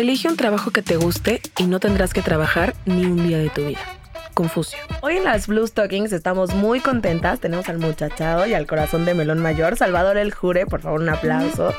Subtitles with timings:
[0.00, 3.50] Elige un trabajo que te guste y no tendrás que trabajar ni un día de
[3.50, 3.80] tu vida.
[4.32, 4.78] Confucio.
[5.02, 7.38] Hoy en las Blue Stockings estamos muy contentas.
[7.38, 10.64] Tenemos al muchachado y al corazón de melón mayor, Salvador El Jure.
[10.64, 11.74] Por favor, un aplauso.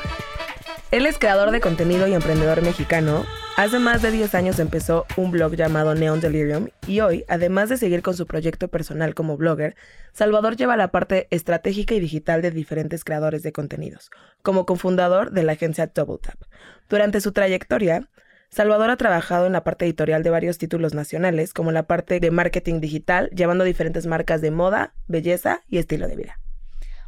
[0.92, 3.26] Él es creador de contenido y emprendedor mexicano.
[3.58, 7.76] Hace más de 10 años empezó un blog llamado Neon Delirium y hoy, además de
[7.76, 9.76] seguir con su proyecto personal como blogger,
[10.12, 14.10] Salvador lleva la parte estratégica y digital de diferentes creadores de contenidos,
[14.42, 16.40] como cofundador de la agencia ToubleTap.
[16.88, 18.08] Durante su trayectoria,
[18.48, 22.30] Salvador ha trabajado en la parte editorial de varios títulos nacionales, como la parte de
[22.30, 26.38] marketing digital, llevando diferentes marcas de moda, belleza y estilo de vida.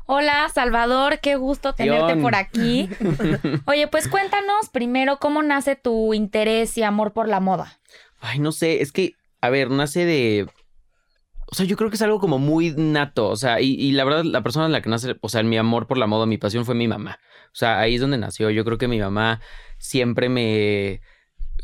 [0.06, 2.90] Hola, Salvador, qué gusto tenerte por aquí.
[3.66, 7.80] Oye, pues cuéntanos primero cómo nace tu interés y amor por la moda.
[8.20, 10.46] Ay, no sé, es que, a ver, nace de...
[11.46, 14.24] O sea, yo creo que es algo como muy nato, o sea, y, la verdad,
[14.24, 16.64] la persona en la que nace, o sea, mi amor por la moda, mi pasión
[16.64, 17.18] fue mi mamá.
[17.46, 18.50] O sea, ahí es donde nació.
[18.50, 19.40] Yo creo que mi mamá
[19.78, 21.00] siempre me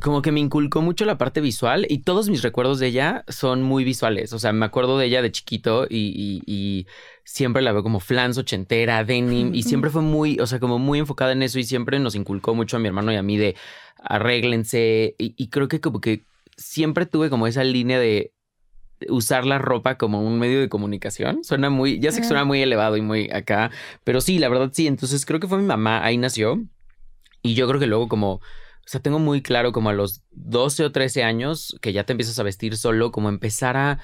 [0.00, 3.62] como que me inculcó mucho la parte visual y todos mis recuerdos de ella son
[3.62, 4.32] muy visuales.
[4.32, 6.86] O sea, me acuerdo de ella de chiquito y,
[7.24, 10.98] siempre la veo como flans ochentera, denim y siempre fue muy, o sea, como muy
[10.98, 13.54] enfocada en eso y siempre nos inculcó mucho a mi hermano y a mí de
[14.02, 16.24] arréglense y, creo que como que
[16.56, 18.32] siempre tuve como esa línea de
[19.08, 21.44] usar la ropa como un medio de comunicación.
[21.44, 23.70] Suena muy, ya sé que suena muy elevado y muy acá,
[24.04, 24.86] pero sí, la verdad sí.
[24.86, 26.62] Entonces creo que fue mi mamá, ahí nació.
[27.42, 28.40] Y yo creo que luego como
[28.90, 32.38] sea, tengo muy claro como a los 12 o 13 años que ya te empiezas
[32.40, 34.00] a vestir solo, como empezar a,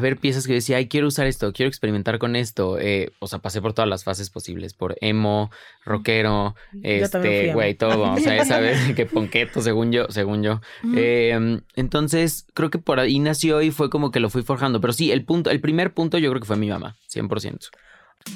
[0.00, 2.78] ver piezas que decía, ay, quiero usar esto, quiero experimentar con esto.
[2.80, 5.50] Eh, o sea, pasé por todas las fases posibles, por emo,
[5.84, 8.14] rockero, este, güey, todo.
[8.14, 10.60] O sea, sabes que ponqueto, según yo, según yo.
[10.94, 14.80] Em, entonces, creo que por ahí nació y fue como que lo fui forjando.
[14.80, 17.68] Pero sí, el punto, el primer punto yo creo que fue mi mamá, 100%.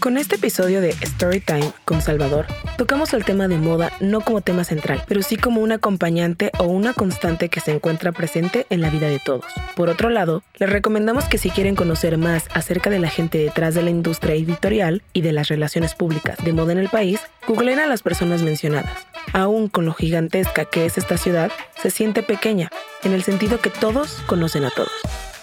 [0.01, 2.47] Con este episodio de Storytime con Salvador,
[2.79, 6.65] tocamos el tema de moda no como tema central, pero sí como un acompañante o
[6.65, 9.45] una constante que se encuentra presente en la vida de todos.
[9.77, 13.75] Por otro lado, les recomendamos que si quieren conocer más acerca de la gente detrás
[13.75, 17.79] de la industria editorial y de las relaciones públicas de moda en el país, googleen
[17.79, 19.07] a las personas mencionadas.
[19.35, 21.53] Aún con lo gigantesca que es esta ciudad,
[21.83, 22.71] se siente pequeña,
[23.03, 24.93] en el sentido que todos conocen a todos.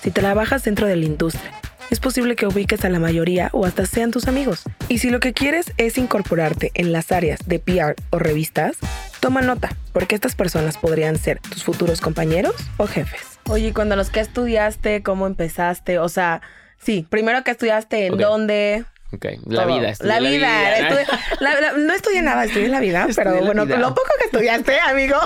[0.02, 1.54] Si trabajas dentro de la industria
[1.90, 4.64] es posible que ubiques a la mayoría o hasta sean tus amigos.
[4.90, 8.78] Y si lo que quieres es incorporarte en las áreas de PR o revistas,
[9.20, 13.40] toma nota, porque estas personas podrían ser tus futuros compañeros o jefes.
[13.50, 16.42] Oye, cuando los que estudiaste, cómo empezaste, o sea,
[16.78, 19.94] sí, primero que estudiaste, en dónde, Ok, la vida.
[20.02, 21.08] La vida.
[21.78, 25.18] no estudié nada, estudié la vida, pero bueno, lo poco que estudiaste, amigo.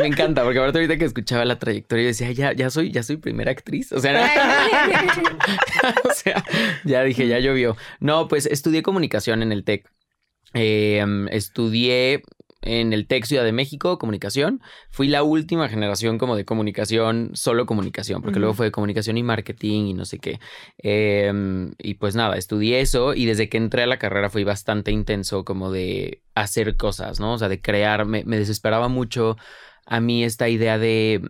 [0.00, 3.50] me encanta, porque ahorita que escuchaba la trayectoria decía, ya, ya soy, ya soy primera
[3.50, 3.90] actriz.
[3.90, 4.12] O sea,
[6.04, 6.44] o sea,
[6.84, 7.76] ya dije, ya llovió.
[7.98, 9.90] No, pues estudié comunicación en el TEC.
[10.54, 12.22] Eh, estudié
[12.60, 14.60] en el TEC Ciudad de México, comunicación.
[14.90, 19.22] Fui la última generación como de comunicación, solo comunicación, porque luego fue de comunicación y
[19.22, 20.40] marketing y no sé qué.
[20.78, 24.90] Em, y pues nada, estudié eso y desde que entré a la carrera fui bastante
[24.90, 27.34] intenso como de hacer cosas, ¿no?
[27.34, 29.36] O sea, de crear, me desesperaba mucho
[29.88, 31.22] a mí esta idea de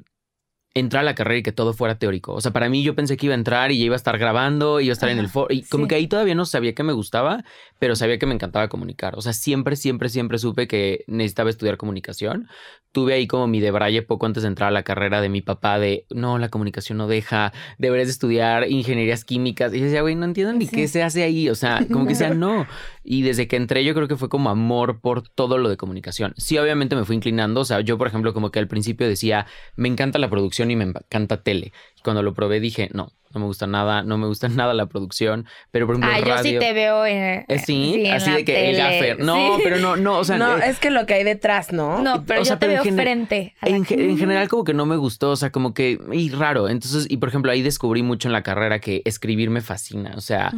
[0.81, 2.35] entrar a la carrera y que todo fuera teórico.
[2.35, 4.19] O sea, para mí yo pensé que iba a entrar y ya iba a estar
[4.19, 5.53] grabando, iba a estar en el foro.
[5.53, 7.45] Y como que ahí todavía no sabía que me gustaba,
[7.79, 9.17] pero sabía que me encantaba comunicar.
[9.17, 12.49] O sea, siempre, siempre, siempre supe que necesitaba estudiar comunicación.
[12.93, 15.79] Tuve ahí como mi debraye poco antes de entrar a la carrera de mi papá
[15.79, 19.75] de, no, la comunicación no deja, deberías estudiar ingenierías químicas.
[19.75, 21.49] Y yo decía, güey, no entiendo ni qué se hace ahí.
[21.49, 22.67] O sea, como que sea, no.
[23.11, 26.35] Y desde que entré yo creo que fue como amor por todo lo de comunicación.
[26.37, 27.63] Sí, obviamente me fui inclinando.
[27.63, 29.47] O sea, yo, por ejemplo, como que al principio decía,
[29.77, 31.73] me encanta la producción y me encanta tele.
[31.97, 34.87] Y cuando lo probé dije, no, no me gusta nada, no me gusta nada la
[34.87, 38.71] producción, pero por ejemplo, ah, yo sí te veo en, ¿Eh, sí, así de que
[38.71, 39.21] el gaffer.
[39.21, 42.03] No, pero no, no, o sea, no, es que lo que hay detrás, ¿no?
[42.03, 43.55] No, pero yo te veo frente.
[43.63, 46.69] en, general como que no me gustó, o sea, como que y raro.
[46.69, 50.21] Entonces, y por ejemplo, ahí descubrí mucho en la carrera que escribir me fascina, o
[50.21, 50.53] sea,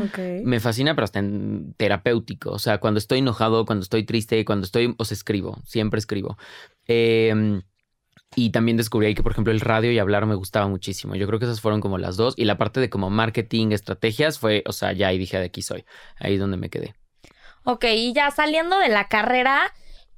[0.45, 4.65] me fascina pero hasta en terapéutico, o sea, cuando estoy enojado, cuando estoy triste, cuando
[4.65, 6.37] estoy, os escribo, siempre escribo.
[6.87, 7.63] Eh,
[8.37, 11.17] y también descubrí ahí que, por ejemplo, el radio y hablar me gustaba muchísimo.
[11.17, 12.35] Yo creo que esas fueron como las dos.
[12.37, 15.63] Y la parte de como marketing, estrategias, fue, o sea, ya ahí dije, de aquí
[15.63, 15.85] soy.
[16.19, 16.95] Ahí es donde me quedé.
[17.65, 19.73] Ok, y ya saliendo de la carrera,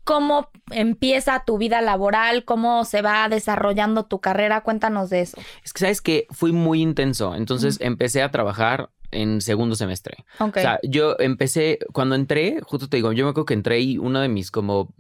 [0.05, 2.45] ¿cómo empieza tu vida laboral?
[2.45, 4.61] ¿Cómo se va desarrollando tu carrera?
[4.61, 5.39] Cuéntanos de eso.
[5.65, 7.35] Es que, ¿sabes que Fui muy intenso.
[7.35, 10.25] Entonces empecé a trabajar en segundo semestre.
[10.39, 13.99] O sea, yo empecé, cuando entré, justo te digo, yo me acuerdo que entré y
[13.99, 14.93] uno de mis como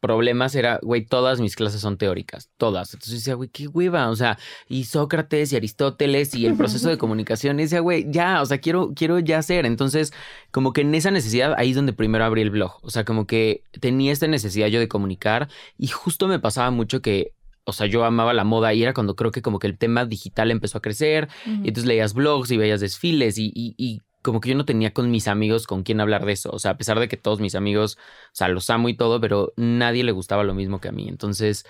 [0.00, 2.92] problemas era, güey, todas mis clases son teóricas, todas.
[2.92, 4.38] Entonces decía, güey, qué hueva, o sea,
[4.68, 8.58] y Sócrates y Aristóteles y el proceso de comunicación, y decía, güey, ya, o sea,
[8.58, 9.66] quiero, quiero ya hacer.
[9.66, 10.12] Entonces,
[10.50, 12.78] como que en esa necesidad, ahí es donde primero abrí el blog.
[12.82, 15.48] O sea, como que tenía esta necesidad yo de comunicar
[15.78, 17.32] y justo me pasaba mucho que
[17.66, 20.06] o sea, yo amaba la moda y era cuando creo que como que el tema
[20.06, 24.48] digital empezó a crecer y entonces leías blogs y veías desfiles y, y, como que
[24.48, 26.50] yo no tenía con mis amigos con quién hablar de eso.
[26.50, 29.20] O sea, a pesar de que todos mis amigos, o sea, los amo y todo,
[29.20, 31.06] pero nadie le gustaba lo mismo que a mí.
[31.08, 31.64] Entonces,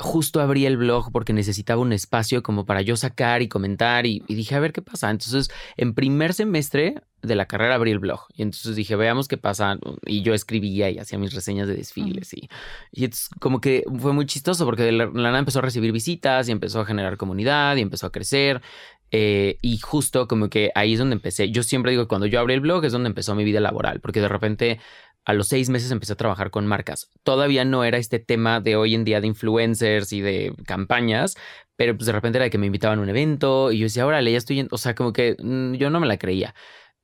[0.00, 4.24] justo abrí el blog porque necesitaba un espacio como para yo sacar y comentar y,
[4.28, 5.10] dije, a ver qué pasa.
[5.10, 9.36] Entonces, en primer semestre de la carrera abrí el blog y entonces dije, veamos qué
[9.36, 9.78] pasa.
[10.06, 12.48] Y yo escribía y hacía mis reseñas de desfiles y,
[12.90, 13.08] y
[13.38, 16.80] como que fue muy chistoso porque de la, nada empezó a recibir visitas y empezó
[16.80, 18.62] a generar comunidad y empezó a crecer.
[19.12, 21.50] Eh, y justo como que ahí es donde empecé.
[21.50, 24.20] Yo siempre digo, cuando yo abrí el blog es donde empezó mi vida laboral, porque
[24.20, 24.80] de repente
[25.24, 27.10] a los seis meses empecé a trabajar con marcas.
[27.22, 31.36] Todavía no era este tema de hoy en día de influencers y de campañas,
[31.76, 34.32] pero pues de repente era que me invitaban a un evento y yo decía, órale,
[34.32, 34.74] ya estoy, yendo.
[34.74, 36.54] o sea, como que mm, yo no me la creía.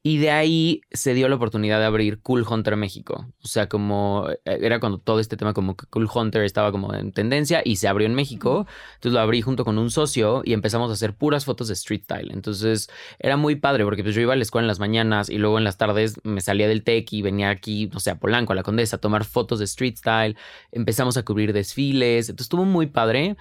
[0.03, 3.27] Y de ahí se dio la oportunidad de abrir Cool Hunter México.
[3.43, 6.95] O sea, como eh, era cuando todo este tema como que Cool Hunter estaba como
[6.95, 8.69] en tendencia y se abrió en México.
[8.95, 12.05] Entonces lo abrí junto con un socio y empezamos a hacer puras fotos de street
[12.05, 12.31] style.
[12.33, 12.89] Entonces
[13.19, 15.59] era muy padre porque pues yo iba a la escuela en las mañanas y luego
[15.59, 18.57] en las tardes me salía del tech y venía aquí, no sé, a Polanco, a
[18.57, 20.37] la Condesa, a tomar fotos de street style.
[20.71, 22.29] Empezamos a cubrir desfiles.
[22.29, 23.37] Entonces estuvo muy padre.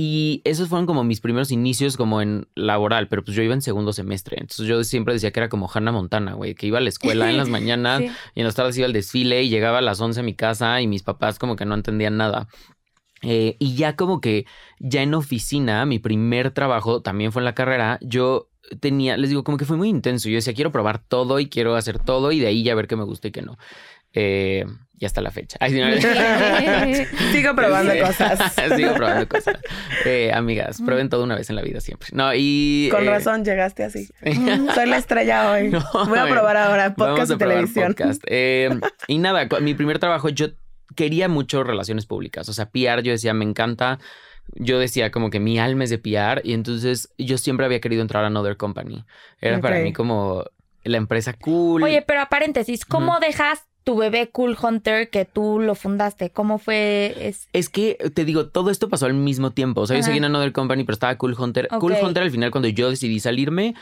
[0.00, 3.62] Y esos fueron como mis primeros inicios como en laboral, pero pues yo iba en
[3.62, 4.36] segundo semestre.
[4.38, 7.28] Entonces yo siempre decía que era como Hannah Montana, güey, que iba a la escuela
[7.28, 10.20] en las mañanas y en las tardes iba al desfile y llegaba a las 11
[10.20, 12.46] a mi casa y mis papás como que no entendían nada.
[13.22, 14.46] Eh, y ya como que
[14.78, 19.42] ya en oficina, mi primer trabajo también fue en la carrera, yo tenía, les digo,
[19.42, 20.28] como que fue muy intenso.
[20.28, 22.94] Yo decía, quiero probar todo y quiero hacer todo y de ahí ya ver qué
[22.94, 23.58] me gusta y qué no.
[24.12, 24.64] Eh,
[24.98, 25.58] y hasta la fecha.
[27.32, 28.54] Sigo probando cosas.
[28.76, 29.56] Sigo probando cosas.
[30.04, 32.08] Eh, amigas, prueben todo una vez en la vida siempre.
[32.12, 32.88] No, y.
[32.90, 34.08] Con eh, razón llegaste así.
[34.74, 35.70] Soy la estrella hoy.
[35.70, 37.94] Voy a probar ahora podcast y televisión.
[38.26, 38.70] Eh,
[39.06, 40.48] y nada, mi primer trabajo, yo
[40.96, 42.48] quería mucho relaciones públicas.
[42.48, 43.98] O sea, PR, yo decía, me encanta.
[44.54, 48.00] Yo decía como que mi alma es de PR y entonces yo siempre había querido
[48.00, 49.04] entrar a Another Company.
[49.42, 50.44] Era para mí como
[50.84, 51.82] la empresa cool.
[51.82, 56.28] Oye, pero a paréntesis, ¿cómo dejas tu bebé Cool Hunter que tú lo fundaste?
[56.28, 57.16] ¿Cómo fue?
[57.26, 59.80] Es, es que te digo, todo esto pasó al mismo tiempo.
[59.80, 61.68] O sea, yo seguía en Another Company, pero estaba Cool Hunter.
[61.80, 63.74] Cool Hunter al final, cuando yo decidí salirme,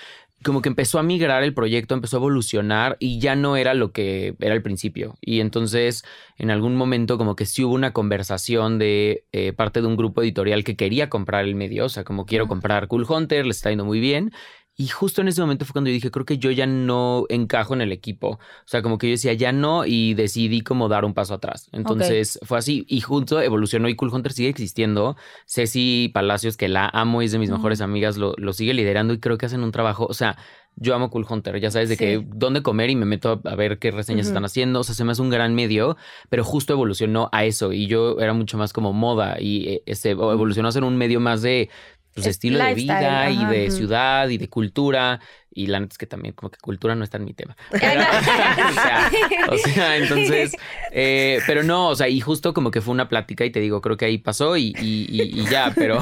[0.44, 3.90] como que empezó a migrar el proyecto, empezó a evolucionar y ya no era lo
[3.90, 5.18] que era al principio.
[5.20, 6.04] Y entonces,
[6.38, 10.22] en algún momento, como que sí hubo una conversación de eh, parte de un grupo
[10.22, 11.84] editorial que quería comprar el medio.
[11.84, 14.30] O sea, como quiero comprar Cool Hunter, le está yendo muy bien.
[14.78, 17.72] Y justo en ese momento fue cuando yo dije, creo que yo ya no encajo
[17.72, 18.32] en el equipo.
[18.32, 21.70] O sea, como que yo decía, ya no, y decidí como dar un paso atrás.
[21.72, 22.84] Entonces fue así.
[22.86, 25.16] Y junto evolucionó y Cool Hunter sigue existiendo.
[25.46, 29.14] Ceci Palacios, que la amo y es de mis mejores amigas, lo, lo, sigue liderando
[29.14, 30.06] y creo que hacen un trabajo.
[30.10, 30.36] O sea,
[30.78, 33.78] yo amo Cool Hunter, ya sabes de que dónde comer y me meto a, ver
[33.78, 34.80] qué reseñas están haciendo.
[34.80, 35.96] O sea, se me hace un gran medio,
[36.28, 37.72] pero justo evolucionó a eso.
[37.72, 41.18] Y yo era mucho más como moda y eh, ese, evolucionó a ser un medio
[41.18, 41.70] más de
[42.16, 45.20] pues, estilo de vida y de ciudad y de cultura.
[45.52, 47.56] Y la neta es que también como que cultura no está en mi tema.
[49.48, 50.56] o, sea, entonces,
[50.92, 53.80] eh, pero no, o sea, y justo como que fue una plática y te digo,
[53.80, 56.00] creo que ahí pasó y, y, y ya, pero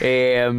[0.00, 0.50] eh,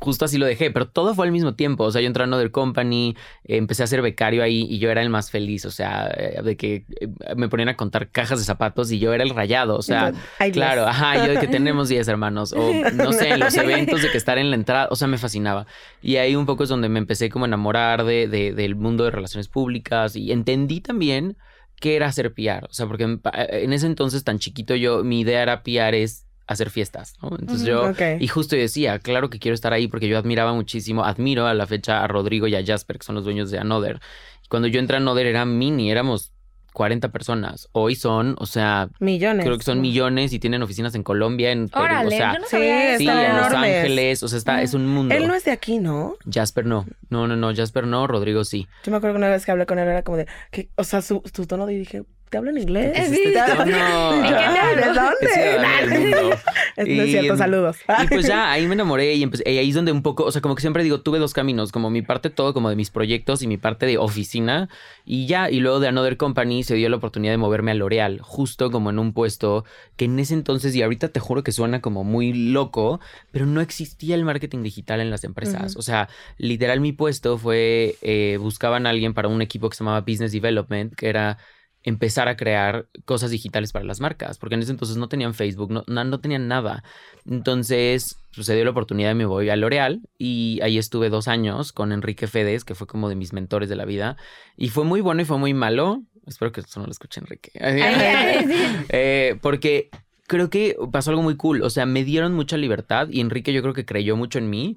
[0.00, 1.84] justo así lo dejé, pero todo fue al mismo tiempo.
[1.84, 5.02] O sea, yo entré a Another Company, empecé a ser becario ahí y yo era
[5.02, 5.64] el más feliz.
[5.66, 9.12] O sea, eh, de que eh, me ponían a contar cajas de zapatos y yo
[9.12, 9.76] era el rayado.
[9.76, 10.12] O sea,
[10.52, 12.52] claro, ajá, yo de que tenemos 10 hermanos.
[12.52, 14.88] O no sé, en los eventos de que estar en la entrada.
[14.90, 15.66] O sea, me fascinaba.
[16.02, 19.04] Y ahí un poco es donde me empecé como a enamorar de, de del mundo
[19.04, 21.36] de relaciones públicas y entendí también
[21.80, 22.66] qué era hacer PR.
[22.68, 26.70] O sea, porque en ese entonces tan chiquito yo, mi idea era PR es hacer
[26.70, 27.36] fiestas, ¿no?
[27.38, 31.46] Entonces yo, y justo decía, claro que quiero estar ahí porque yo admiraba muchísimo, admiro
[31.46, 34.00] a la fecha a Rodrigo y a Jasper, que son los dueños de Another.
[34.48, 36.32] Cuando yo entré a Another era mini, éramos
[36.72, 37.68] 40 personas.
[37.70, 39.46] Hoy son, o sea, millones.
[39.46, 42.56] Creo que son millones y tienen oficinas en Colombia, en Órale, o sea, no sí,
[42.56, 45.14] en Los Ángeles, o sea, está, es un mundo.
[45.14, 46.16] Él no es de aquí, ¿no?
[46.28, 46.84] Jasper no.
[47.10, 48.66] No, no, no, Jasper no, Rodrigo sí.
[48.82, 50.82] Yo me acuerdo que una vez que hablé con él era como de que, o
[50.82, 53.08] sea, su, su tono de dije, ¿te hablo en inglés?
[53.10, 53.66] Sí, ¿Te hablo?
[53.66, 54.22] No.
[54.22, 56.36] ¿De dónde?
[56.76, 57.78] Es no es cierto, saludos.
[58.04, 60.32] Y pues ya ahí me enamoré y, empecé, y ahí es donde un poco, o
[60.32, 62.90] sea, como que siempre digo, tuve dos caminos, como mi parte todo como de mis
[62.90, 64.68] proyectos y mi parte de oficina
[65.04, 68.20] y ya, y luego de Another Company se dio la oportunidad de moverme a L'Oreal,
[68.20, 69.64] justo como en un puesto
[69.96, 73.00] que en ese entonces, y ahorita te juro que suena como muy loco,
[73.32, 75.74] pero no existía el marketing digital en las empresas.
[75.76, 76.08] O sea,
[76.38, 80.30] literal mi puesto fue, eh, buscaban a alguien para un equipo que se llamaba Business
[80.30, 81.38] Development, que era
[81.82, 85.70] empezar a crear cosas digitales para las marcas, porque en ese entonces no tenían Facebook,
[85.70, 86.84] no, no, no tenían nada.
[87.26, 91.92] Entonces sucedió la oportunidad y me voy a L'Oreal y ahí estuve dos años con
[91.92, 94.16] Enrique Fedes, que fue como de mis mentores de la vida,
[94.56, 96.02] y fue muy bueno y fue muy malo.
[96.26, 97.50] Espero que eso no lo escuche Enrique.
[98.92, 99.90] Eh, porque
[100.30, 101.62] creo que pasó algo muy cool.
[101.62, 104.76] O sea, me dieron mucha libertad y Enrique yo creo que creyó mucho en mí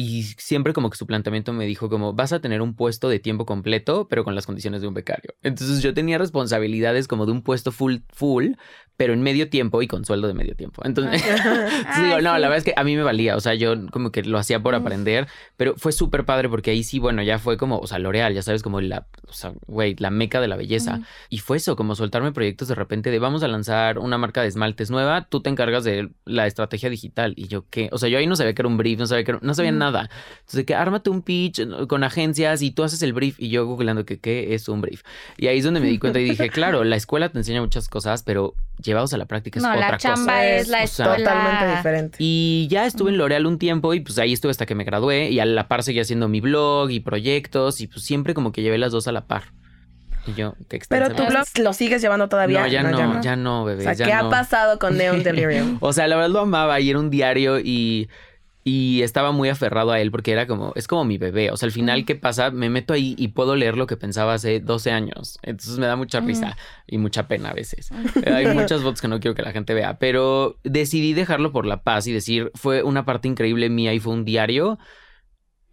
[0.00, 3.18] y siempre como que su planteamiento me dijo como vas a tener un puesto de
[3.18, 5.34] tiempo completo pero con las condiciones de un becario.
[5.42, 8.52] Entonces yo tenía responsabilidades como de un puesto full full
[8.98, 10.82] pero en medio tiempo y con sueldo de medio tiempo.
[10.84, 11.22] Entonces,
[12.02, 14.24] digo, no, la verdad es que a mí me valía, o sea, yo como que
[14.24, 17.78] lo hacía por aprender, pero fue súper padre porque ahí sí, bueno, ya fue como,
[17.78, 21.00] o sea, L'Oreal, ya sabes, como la, o sea, güey, la meca de la belleza.
[21.28, 24.48] Y fue eso, como soltarme proyectos de repente de vamos a lanzar una marca de
[24.48, 27.34] esmaltes nueva, tú te encargas de la estrategia digital.
[27.36, 27.90] Y yo, ¿qué?
[27.92, 29.70] O sea, yo ahí no sabía que era un brief, no sabía que no sabía
[29.70, 30.10] nada.
[30.40, 34.04] Entonces, que ármate un pitch con agencias y tú haces el brief y yo googleando
[34.04, 35.02] que qué es un brief.
[35.36, 37.88] Y ahí es donde me di cuenta y dije, claro, la escuela te enseña muchas
[37.88, 38.56] cosas, pero
[38.88, 40.46] llevados a la práctica es no, otra la chamba cosa.
[40.48, 41.16] es la escuela.
[41.16, 42.16] Totalmente diferente.
[42.18, 45.30] Y ya estuve en L'Oreal un tiempo y pues ahí estuve hasta que me gradué
[45.30, 48.62] y a la par seguía haciendo mi blog y proyectos y pues siempre como que
[48.62, 49.44] llevé las dos a la par.
[50.26, 50.80] Y yo, qué.
[50.88, 52.60] Pero tu blog lo sigues llevando todavía.
[52.60, 53.80] No, ya no, ya no, bebé.
[53.80, 54.26] O sea, ya ¿qué no.
[54.26, 55.78] ha pasado con Neon Delirium?
[55.80, 58.08] o sea, la verdad lo amaba y era un diario y,
[58.68, 61.50] y estaba muy aferrado a él porque era como, es como mi bebé.
[61.50, 62.50] O sea, al final, ¿qué pasa?
[62.50, 65.38] Me meto ahí y puedo leer lo que pensaba hace 12 años.
[65.42, 66.54] Entonces me da mucha risa
[66.86, 67.90] y mucha pena a veces.
[68.26, 71.82] Hay muchas fotos que no quiero que la gente vea, pero decidí dejarlo por la
[71.82, 74.78] paz y decir, fue una parte increíble mía y fue un diario.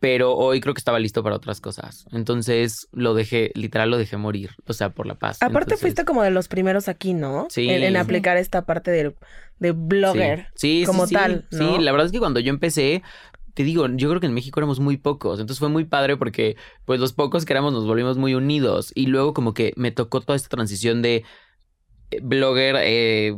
[0.05, 2.05] Pero hoy creo que estaba listo para otras cosas.
[2.11, 4.51] Entonces lo dejé, literal lo dejé morir.
[4.67, 5.37] O sea, por la paz.
[5.41, 7.47] Aparte Entonces- fuiste como de los primeros aquí, ¿no?
[7.49, 7.67] Sí.
[7.71, 9.15] En, en aplicar esta parte de,
[9.57, 10.49] de blogger.
[10.53, 11.79] Sí, sí, como sí, tal, Sí, ¿no?
[11.81, 13.01] la verdad es que cuando yo empecé,
[13.55, 16.55] te digo, yo creo que en México éramos muy pocos, entonces fue muy padre porque
[16.85, 20.21] pues los pocos que éramos nos volvimos muy unidos y luego como que me tocó
[20.21, 21.23] toda esta transición de
[22.21, 23.35] blogger eh,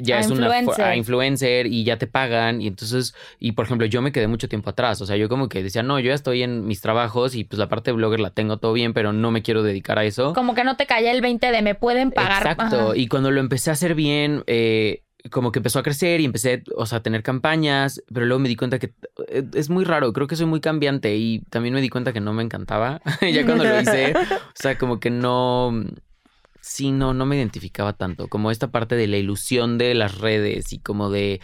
[0.00, 3.86] ya A es una a influencer y ya te pagan y entonces y por ejemplo
[3.86, 6.14] yo me quedé mucho tiempo atrás o sea yo como que decía no yo ya
[6.14, 9.12] estoy en mis trabajos y pues la parte de blogger la tengo todo bien pero
[9.12, 11.74] no me quiero dedicar a eso Como que no te caía el 20 de me
[11.74, 12.42] pueden pagar.
[12.42, 12.90] Exacto.
[12.90, 12.96] Ajá.
[12.96, 16.62] Y cuando lo empecé a hacer bien, eh, como que empezó a crecer y empecé,
[16.76, 18.92] o sea, a tener campañas, pero luego me di cuenta que
[19.28, 22.20] eh, es muy raro, creo que soy muy cambiante y también me di cuenta que
[22.20, 23.00] no me encantaba.
[23.32, 25.84] ya cuando lo hice, o sea, como que no,
[26.68, 30.72] sí, no, no me identificaba tanto, como esta parte de la ilusión de las redes
[30.72, 31.40] y como de,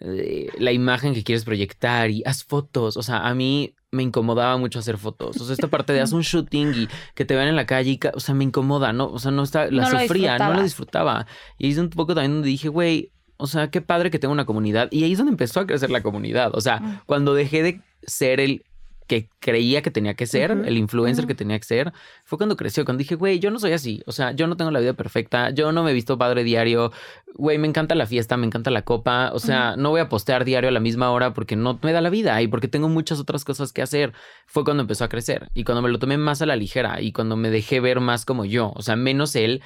[0.00, 4.56] de la imagen que quieres proyectar y haz fotos, o sea, a mí me incomodaba
[4.58, 5.40] mucho hacer fotos.
[5.40, 7.92] O sea, esta parte de haz un shooting y que te vean en la calle,
[7.92, 9.06] y o sea, me incomoda, ¿no?
[9.10, 11.24] O sea, no está, la No sufría, no lo disfrutabas.
[11.24, 11.26] disfrutaba.
[11.58, 14.44] Y es un poco también donde dije, güey, o sea, qué padre que tengo una
[14.44, 14.88] comunidad.
[14.90, 16.50] Y ahí es donde empezó a crecer la comunidad.
[16.54, 17.00] O sea, Mm.
[17.06, 18.64] cuando dejé de ser el
[19.06, 21.92] que creía que tenía que ser, el influencer que tenía que ser,
[22.24, 24.70] fue cuando creció, cuando dije, güey, yo no soy así, o sea, yo no tengo
[24.70, 26.92] la vida perfecta, yo no me he visto padre diario,
[27.34, 30.44] güey, me encanta la fiesta, me encanta la copa, o sea, no voy a postear
[30.44, 33.20] diario a la misma hora porque no me da la vida y porque tengo muchas
[33.20, 34.12] otras cosas que hacer.
[34.46, 37.12] Fue cuando empezó a crecer y cuando me lo tomé más a la ligera y
[37.12, 39.62] cuando me dejé ver más como yo, o sea, menos él.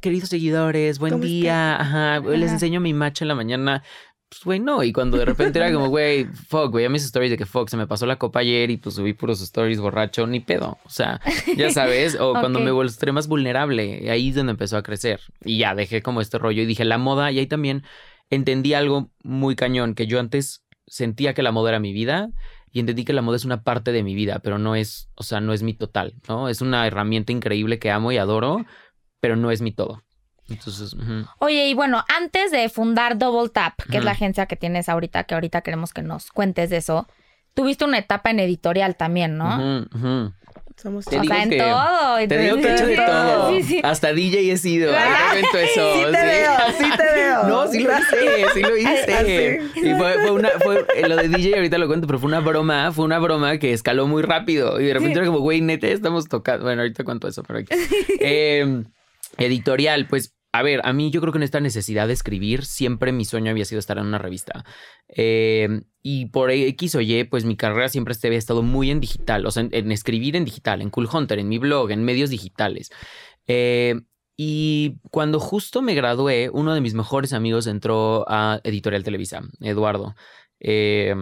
[0.00, 1.78] Queridos seguidores, buen ¿Cómo día.
[1.78, 3.82] Ajá, les enseño mi macho en la mañana.
[4.30, 4.82] Pues, güey, no.
[4.84, 7.68] Y cuando de repente era como, güey, fuck, güey, a mis stories de que fuck,
[7.68, 10.78] se me pasó la copa ayer y pues subí puros stories borracho, ni pedo.
[10.84, 11.20] O sea,
[11.56, 12.16] ya sabes.
[12.18, 15.20] O cuando me mostré más vulnerable, ahí es donde empezó a crecer.
[15.44, 17.82] Y ya dejé como este rollo y dije, la moda, y ahí también
[18.30, 22.30] entendí algo muy cañón, que yo antes sentía que la moda era mi vida
[22.72, 25.24] y entendí que la moda es una parte de mi vida, pero no es, o
[25.24, 26.48] sea, no es mi total, ¿no?
[26.48, 28.64] Es una herramienta increíble que amo y adoro,
[29.20, 30.02] pero no es mi todo.
[30.50, 30.94] Entonces.
[31.38, 35.24] Oye, y bueno, antes de fundar Double Tap, que es la agencia que tienes ahorita,
[35.24, 37.06] que ahorita queremos que nos cuentes de eso,
[37.54, 39.56] tuviste una etapa en editorial también, ¿no?
[39.56, 40.32] Ujú, ujú.
[40.76, 42.26] Somos Te o digo sea, en que- todo.
[42.26, 43.50] Te digo que he hecho de todo.
[43.50, 43.80] Sí, sí.
[43.84, 44.90] Hasta DJ he sido.
[44.94, 45.94] eso.
[45.94, 47.42] Sí te veo, sí te veo.
[47.48, 49.60] No, sí lo hice, sí lo hice.
[49.76, 52.40] Y fue, fue una, fue, eh, lo de DJ ahorita lo cuento, pero fue una
[52.40, 54.80] broma, fue una broma que escaló muy rápido.
[54.80, 56.64] Y de repente era como, güey, neta, estamos tocando.
[56.64, 57.58] Bueno, ahorita cuento eso, pero
[58.20, 58.82] eh,
[59.36, 60.34] editorial, pues.
[60.52, 63.52] A ver, a mí yo creo que en esta necesidad de escribir, siempre mi sueño
[63.52, 64.64] había sido estar en una revista.
[65.08, 69.46] Eh, y por X o Y, pues mi carrera siempre había estado muy en digital,
[69.46, 72.30] o sea, en, en escribir en digital, en Cool Hunter, en mi blog, en medios
[72.30, 72.90] digitales.
[73.46, 74.00] Eh,
[74.36, 80.14] y cuando justo me gradué, uno de mis mejores amigos entró a Editorial Televisa, Eduardo.
[80.58, 81.14] Eh,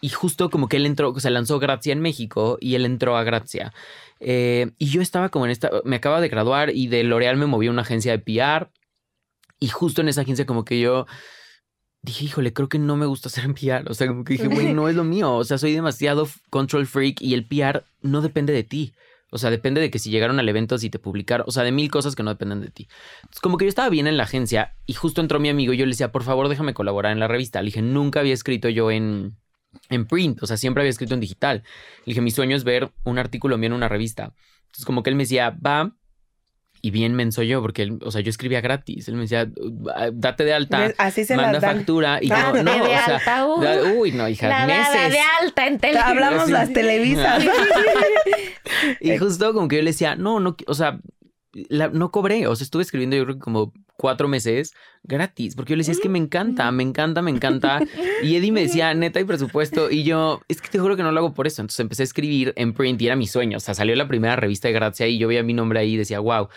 [0.00, 3.24] y justo como que él entró, se lanzó Grazia en México y él entró a
[3.24, 3.72] Grazia.
[4.20, 7.46] Eh, y yo estaba como en esta, me acaba de graduar y de L'Oreal me
[7.46, 8.70] moví a una agencia de PR.
[9.58, 11.06] Y justo en esa agencia como que yo
[12.02, 13.90] dije, híjole, creo que no me gusta hacer en PR.
[13.90, 15.34] O sea, como que dije, güey, no es lo mío.
[15.34, 18.94] O sea, soy demasiado control freak y el PR no depende de ti.
[19.30, 21.72] O sea, depende de que si llegaron al evento, si te publicaron, o sea, de
[21.72, 22.88] mil cosas que no dependen de ti.
[23.16, 25.76] Entonces, como que yo estaba bien en la agencia y justo entró mi amigo y
[25.76, 27.60] yo le decía, por favor, déjame colaborar en la revista.
[27.60, 29.36] Le dije, nunca había escrito yo en,
[29.88, 31.62] en print, o sea, siempre había escrito en digital.
[32.00, 34.32] Le dije, mi sueño es ver un artículo mío en una revista.
[34.66, 35.92] Entonces, como que él me decía, va,
[36.82, 39.08] y bien menso yo, porque él, o sea, yo escribía gratis.
[39.08, 39.48] Él me decía,
[40.12, 42.18] date de alta, Así se manda factura.
[42.22, 43.60] Y yo, no, de o sea, alta, uh.
[43.60, 45.12] da- uy, no, hija, La meses.
[45.12, 45.80] de alta en.
[45.96, 47.44] Hablamos las televisas.
[49.00, 51.00] Y justo como que yo le decía, no, no, o sea,
[51.68, 52.46] la- no cobré.
[52.46, 55.92] O sea, estuve escribiendo yo creo que como cuatro meses gratis, porque yo le decía,
[55.92, 57.80] es que me encanta, me encanta, me encanta.
[58.22, 59.90] Y Eddie me decía, neta, hay presupuesto.
[59.90, 61.62] Y yo, es que te juro que no lo hago por eso.
[61.62, 63.56] Entonces empecé a escribir en print y era mi sueño.
[63.56, 65.96] O sea, salió la primera revista de Gracia y yo veía mi nombre ahí y
[65.96, 66.48] decía, wow.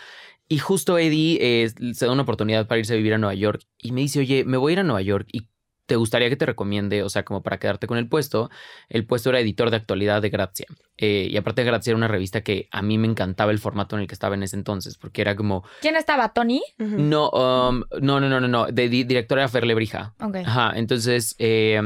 [0.48, 3.62] Y justo Eddie eh, se da una oportunidad para irse a vivir a Nueva York
[3.78, 5.46] y me dice, oye, me voy a ir a Nueva York y
[5.90, 8.48] te gustaría que te recomiende, o sea, como para quedarte con el puesto.
[8.88, 10.66] El puesto era editor de actualidad de Grazia.
[10.96, 14.02] Eh, y aparte, Grazia era una revista que a mí me encantaba el formato en
[14.02, 16.32] el que estaba en ese entonces, porque era como, ¿Quién estaba?
[16.32, 16.62] ¿Tony?
[16.78, 20.14] no, um, no, no, no, no, no, de di- directora era Fer Lebrija.
[20.22, 20.36] Ok.
[20.44, 21.80] Ajá, entonces, eh,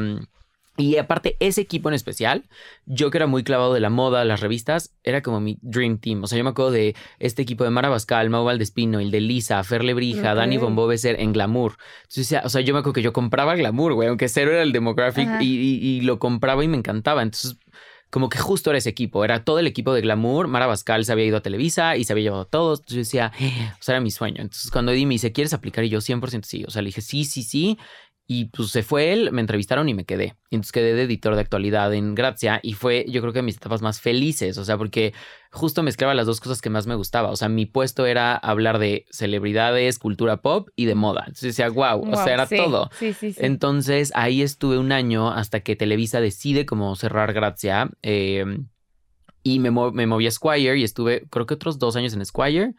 [0.77, 2.43] y aparte, ese equipo en especial,
[2.85, 6.23] yo que era muy clavado de la moda, las revistas, era como mi dream team.
[6.23, 9.21] O sea, yo me acuerdo de este equipo de Mara Bascal, Mau Valdespino, el de
[9.21, 10.37] Lisa, Fer Lebrija, Ok.
[10.37, 11.77] Dani Boveser en Glamour.
[12.09, 14.71] Entonces, o sea, yo me acuerdo que yo compraba Glamour, güey, aunque cero era el
[14.71, 17.21] demographic y, y- y lo compraba y me encantaba.
[17.21, 17.57] Entonces,
[18.11, 20.47] como que justo era ese equipo, era todo el equipo de Glamour.
[20.47, 22.79] Mara Bascal se había ido a Televisa y se había llevado a todos.
[22.79, 23.31] Entonces yo decía,
[23.77, 24.41] o sea, era mi sueño.
[24.41, 25.83] Entonces cuando Eddie me dice, ¿quieres aplicar?
[25.83, 26.63] Y yo 100% sí.
[26.65, 27.77] O sea, le dije, sí, sí, sí.
[28.27, 30.35] Y pues se fue él, me entrevistaron y me quedé.
[30.49, 33.57] Y entonces quedé de editor de actualidad en Grazia y fue yo creo que mis
[33.57, 35.13] etapas más felices, o sea, porque
[35.51, 37.29] justo mezclaba las dos cosas que más me gustaba.
[37.29, 41.21] O sea, mi puesto era hablar de celebridades, cultura pop y de moda.
[41.27, 42.89] Entonces decía, wow, o sea, era sí, todo.
[42.97, 43.39] Sí, sí, sí.
[43.45, 47.91] Entonces ahí estuve un año hasta que Televisa decide como cerrar Grazia.
[48.01, 48.43] eh,
[49.43, 52.25] y me, mo- me moví a Squire y estuve creo que otros dos años en
[52.25, 52.73] Squire,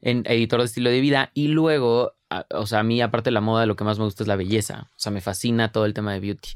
[0.00, 1.30] en editor de estilo de vida.
[1.34, 4.04] Y luego, a- o sea, a mí aparte de la moda lo que más me
[4.04, 4.88] gusta es la belleza.
[4.90, 6.50] O sea, me fascina todo el tema de beauty.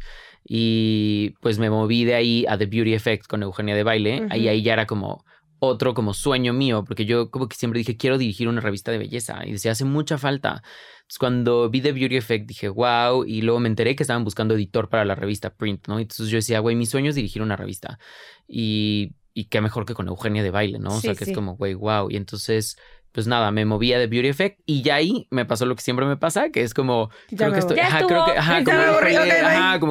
[0.47, 4.29] Y pues me moví de ahí a The Beauty Effect con Eugenia de Baile.
[4.35, 5.25] Y ahí ya era como
[5.59, 8.99] otro como sueño mío, porque yo como que siempre dije, quiero dirigir una revista de
[8.99, 9.41] belleza.
[9.47, 10.63] Y decía, hace mucha falta.
[10.97, 14.54] Entonces, cuando vi The Beauty Effect dije, wow, y luego me enteré que estaban buscando
[14.54, 15.99] editor para la revista Print, ¿no?
[15.99, 17.99] Entonces yo decía, güey, mi sueño es dirigir una revista.
[18.47, 20.97] Y, y qué mejor que con Eugenia de baile, ¿no?
[20.97, 21.30] O sea, que sí.
[21.30, 22.11] es como, güey, wow.
[22.11, 22.76] Y entonces,
[23.15, 26.05] pues nada, me movía de Beauty Effect y ya ahí me pasó lo que siempre
[26.05, 28.09] me pasa, que es como, Ya creo que estoy, ajá, estuvo.
[28.09, 28.79] creo que, ajá, Ya como,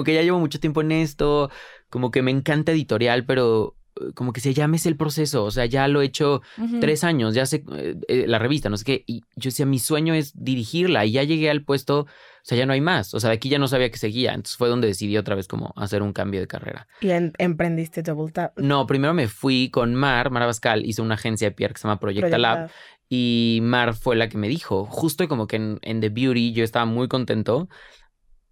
[0.01, 1.49] ajá, que ya llevo mucho tiempo en esto,
[1.89, 5.65] como que me encanta editorial, pero eh, como que se llame el proceso, o sea,
[5.65, 6.41] ya lo he hecho
[6.81, 9.79] tres años, ya sé eh, eh, la revista, no sé qué, y yo decía, mi
[9.79, 13.21] sueño es dirigirla y ya llegué al puesto, o sea, ya no hay más, o
[13.21, 15.73] sea, de aquí ya no sabía que seguía, entonces fue donde decidí otra vez como
[15.77, 16.87] hacer un cambio de carrera.
[16.99, 18.59] Y en- emprendiste Double Tap.
[18.59, 21.87] No, primero me fui con Mar, Mar Abascal, hizo una agencia de PR que se
[21.87, 22.71] llama Proyecta Project Lab, Lab.
[23.15, 26.85] Y Mar fue la que me dijo, justo como que en, The Beauty yo estaba
[26.85, 27.69] muy contento,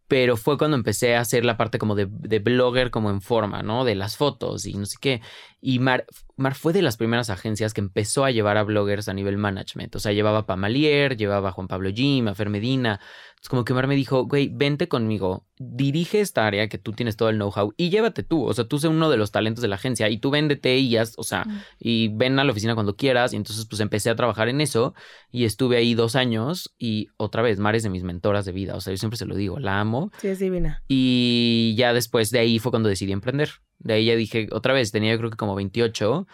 [0.08, 3.64] pero fue cuando empecé a hacer la parte como de, de blogger como en forma,
[3.64, 3.86] ¿no?
[3.86, 5.22] De las fotos y no sé qué.
[5.64, 9.14] Y Mar, Mar fue de las primeras agencias que empezó a llevar a bloggers a
[9.14, 9.96] nivel management.
[9.96, 13.00] O sea, llevaba a Pamalier, llevaba a Juan Pablo Jim, a Fer Medina.
[13.40, 17.16] Es como que Mar me dijo, güey, vente conmigo, dirige esta área que tú tienes
[17.16, 18.44] todo el know-how y llévate tú.
[18.44, 20.98] O sea, tú sé uno de los talentos de la agencia y tú véndete y
[20.98, 21.60] haz, o sea, Mm.
[21.80, 23.34] y ven a la oficina cuando quieras.
[23.34, 24.94] Y entonces, pues empecé a trabajar en eso
[25.32, 28.76] y estuve ahí dos años y otra vez, Mar es de mis mentoras de vida.
[28.76, 30.12] O sea, yo siempre se lo digo, la amo.
[30.20, 30.84] Sí, es divina.
[30.88, 33.50] Y ya después de ahí fue cuando decidí emprender.
[33.84, 36.28] De ahí ya dije, otra vez, tenía yo creo que como 28.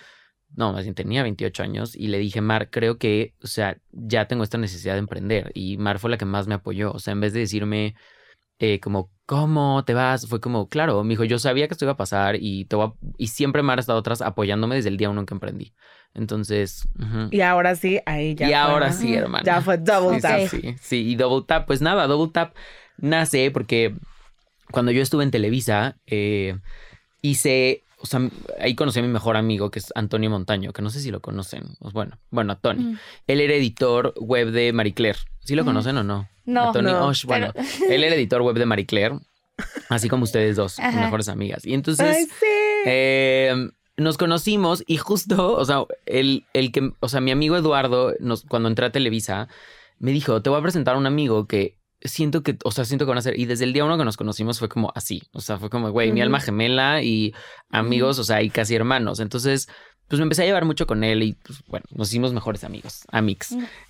[0.55, 4.27] No, más bien tenía 28 años y le dije, Mar, creo que, o sea, ya
[4.29, 5.51] tengo esta necesidad de emprender.
[5.53, 6.91] Y Mar fue la que más me apoyó.
[6.93, 7.95] O sea, en vez de decirme
[8.59, 10.27] eh, como, ¿cómo te vas?
[10.27, 12.93] Fue como, claro, me dijo, yo sabía que esto iba a pasar y, te a-
[13.17, 15.73] y siempre Mar ha estado atrás apoyándome desde el día uno en que emprendí.
[16.13, 16.87] Entonces.
[17.29, 19.45] Y ahora sí, ahí ya y fue, ahora sí, hermano.
[19.45, 20.39] Ya fue Double Sí, Tap.
[20.39, 21.09] Sí, sí, sí.
[21.11, 22.55] Y Double Tap, pues nada, Double Tap
[22.97, 23.95] nace porque
[24.71, 26.57] cuando yo estuve en Televisa, eh,
[27.29, 28.21] hice, o sea,
[28.59, 31.19] ahí conocí a mi mejor amigo, que es Antonio Montaño, que no sé si lo
[31.21, 31.63] conocen.
[31.79, 32.83] Pues bueno, bueno, a Tony.
[32.83, 32.99] Mm.
[33.27, 35.19] Él era editor web de Marie Claire.
[35.39, 35.67] ¿Sí lo Mm.
[35.67, 36.27] conocen o no?
[36.45, 36.69] No.
[36.69, 39.17] A Tony No, Osh, bueno, pero- él era editor web de Marie Claire,
[39.89, 40.99] así como ustedes dos, Ajá.
[41.01, 41.65] mejores amigas.
[41.65, 42.15] Y entonces...
[42.15, 42.45] Ay, sí.
[42.85, 48.13] Eh, nos conocimos y justo, o sea, el, el que, o sea, mi amigo Eduardo,
[48.19, 49.47] nos, cuando entré a Televisa,
[49.97, 53.05] me dijo, te voy a presentar a un amigo que siento que, o sea, siento
[53.05, 55.23] que van a ser, y desde el día uno que nos conocimos fue como así,
[55.31, 57.33] o sea, fue como, güey, mi alma gemela y
[57.69, 59.19] amigos, o sea, y casi hermanos.
[59.19, 59.67] Entonces,
[60.07, 63.03] pues me empecé a llevar mucho con él y pues bueno, nos hicimos mejores amigos,
[63.11, 63.49] amigos.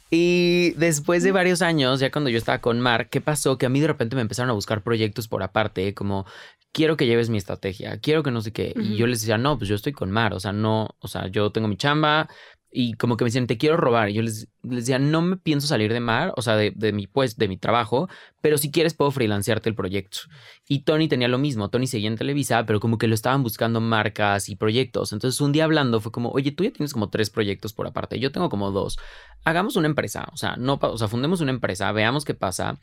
[0.09, 3.57] Y después de varios años, ya cuando yo estaba con Mar, ¿qué pasó?
[3.57, 6.25] Que a mí de repente me empezaron a buscar proyectos por aparte, como
[6.71, 8.73] quiero que lleves mi estrategia, quiero que no sé qué.
[8.75, 11.27] Y yo les decía, no, pues yo estoy con Mar, o sea, no, o sea,
[11.27, 12.29] yo tengo mi chamba,
[12.71, 14.09] y como que me decían, te quiero robar.
[14.09, 16.91] Y yo les, les decía, no me pienso salir de mar, o sea, de, de,
[16.91, 18.09] mi pues, de mi trabajo,
[18.41, 20.19] pero si quieres puedo freelancearte el proyecto.
[20.67, 23.79] Y Tony tenía lo mismo, Tony seguía en Televisa, pero como que lo estaban buscando
[23.79, 25.13] marcas y proyectos.
[25.13, 28.19] Entonces un día hablando fue como, oye, tú ya tienes como tres proyectos por aparte,
[28.19, 28.97] yo tengo como dos.
[29.45, 32.79] Hagamos una empresa, o sea, no, o sea, fundemos una empresa, veamos qué pasa.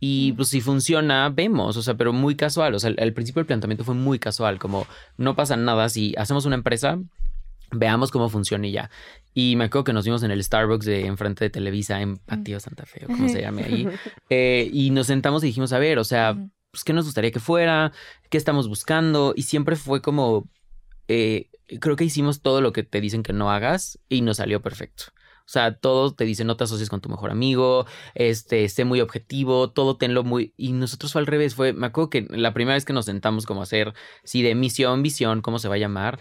[0.00, 2.74] Y pues si funciona, vemos, o sea, pero muy casual.
[2.74, 6.44] O sea, al principio el planteamiento fue muy casual, como no pasa nada si hacemos
[6.44, 6.98] una empresa,
[7.70, 8.90] veamos cómo funciona y ya.
[9.34, 12.60] Y me acuerdo que nos vimos en el Starbucks de enfrente de Televisa en Patio
[12.60, 13.88] Santa Fe, o como se llame ahí.
[14.30, 16.36] Eh, y nos sentamos y dijimos, a ver, o sea,
[16.70, 17.92] pues, ¿qué nos gustaría que fuera?
[18.30, 19.34] ¿Qué estamos buscando?
[19.36, 20.48] Y siempre fue como,
[21.08, 24.62] eh, creo que hicimos todo lo que te dicen que no hagas y nos salió
[24.62, 25.04] perfecto.
[25.46, 29.02] O sea, todo te dice no te asocies con tu mejor amigo, este, sé muy
[29.02, 30.54] objetivo, todo tenlo muy...
[30.56, 33.44] Y nosotros fue al revés, fue, me acuerdo que la primera vez que nos sentamos
[33.44, 33.92] como a hacer,
[34.24, 36.18] sí, de misión, visión, cómo se va a llamar,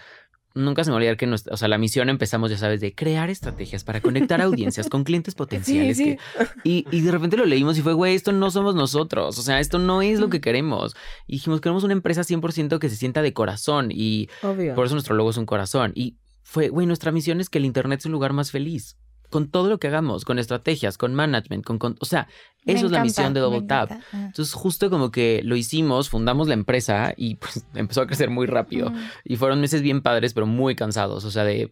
[0.55, 3.29] nunca se me olvidar que nuestra, o sea, la misión empezamos, ya sabes, de crear
[3.29, 5.99] estrategias para conectar audiencias con clientes potenciales.
[5.99, 6.17] y,
[6.63, 9.79] y, de repente lo leímos y fue, güey, esto no somos nosotros, o sea, esto
[9.79, 10.95] no es lo que queremos.
[11.27, 14.29] Y dijimos, queremos una empresa 100% que se sienta de corazón y
[14.75, 15.91] por eso nuestro logo es un corazón.
[15.95, 18.97] Y fue, güey, nuestra misión es que el Internet es un lugar más feliz
[19.33, 22.27] con todo lo que hagamos, con estrategias, con management, con, o sea,
[22.67, 23.89] eso es la misión de Double Tap.
[24.13, 28.45] Entonces, justo como que lo hicimos, fundamos la empresa y pues empezó a crecer muy
[28.45, 28.93] rápido.
[29.25, 31.25] Y fueron meses bien padres, pero muy cansados.
[31.25, 31.71] O sea, de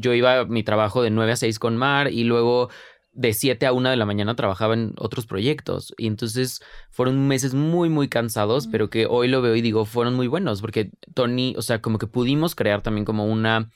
[0.00, 2.70] yo iba a mi trabajo de 9 a 6 con Mar y luego
[3.12, 5.92] de 7 a 1 de la mañana trabajaba en otros proyectos.
[5.98, 10.14] Y entonces fueron meses muy, muy cansados, pero que hoy lo veo y digo, fueron
[10.14, 13.68] muy buenos, porque Tony, o sea, como que pudimos crear también como una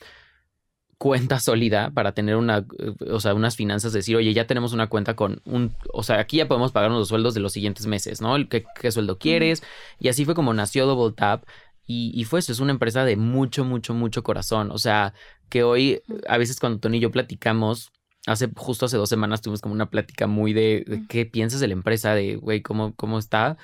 [0.98, 4.88] cuenta sólida para tener una, eh, o sea, unas finanzas, decir, oye, ya tenemos una
[4.88, 8.20] cuenta con un, o sea, aquí ya podemos pagarnos los sueldos de los siguientes meses,
[8.20, 8.36] ¿no?
[8.48, 9.62] ¿Qué, qué sueldo quieres?
[9.98, 11.44] Y así fue como nació Double Tap.
[11.88, 14.72] Y, y, fue eso, es una empresa de mucho, mucho, mucho corazón.
[14.72, 15.14] O sea,
[15.48, 17.92] que hoy, a veces cuando Tony y yo platicamos,
[18.26, 21.68] hace, justo hace dos semanas tuvimos como una plática muy de, de qué piensas de
[21.68, 23.56] la empresa, de, güey, ¿cómo, cómo está.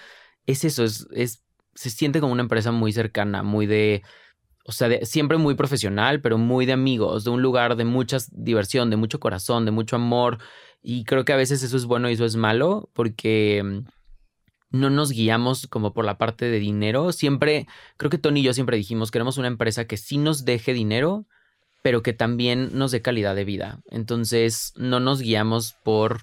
[0.46, 4.02] Es eso, es, es, se siente como una empresa muy cercana, muy de,
[4.64, 8.90] o sea, siempre muy profesional, pero muy de amigos, de un lugar de mucha diversión,
[8.90, 10.38] de mucho corazón, de mucho amor.
[10.82, 14.90] Y creo que a veces eso es bueno y eso es malo, porque mm, no
[14.90, 17.12] nos guiamos como por la parte de dinero.
[17.12, 20.72] Siempre, creo que Tony y yo siempre dijimos, queremos una empresa que sí nos deje
[20.72, 21.26] dinero,
[21.82, 23.80] pero que también nos dé calidad de vida.
[23.90, 26.22] Entonces, no nos guiamos por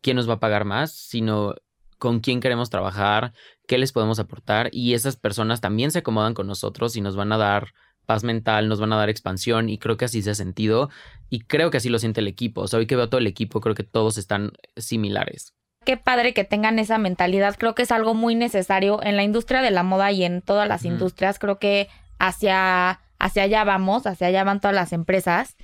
[0.00, 1.56] quién nos va a pagar más, sino
[2.02, 3.32] con quién queremos trabajar,
[3.68, 7.30] qué les podemos aportar y esas personas también se acomodan con nosotros y nos van
[7.30, 7.74] a dar
[8.06, 10.90] paz mental, nos van a dar expansión y creo que así se ha sentido
[11.30, 12.62] y creo que así lo siente el equipo.
[12.62, 15.54] O sea, hoy que veo todo el equipo, creo que todos están similares.
[15.84, 17.54] Qué padre que tengan esa mentalidad.
[17.56, 20.66] Creo que es algo muy necesario en la industria de la moda y en todas
[20.66, 21.38] las industrias.
[21.38, 21.86] Creo que
[22.18, 25.56] hacia, hacia allá vamos, hacia allá van todas las empresas.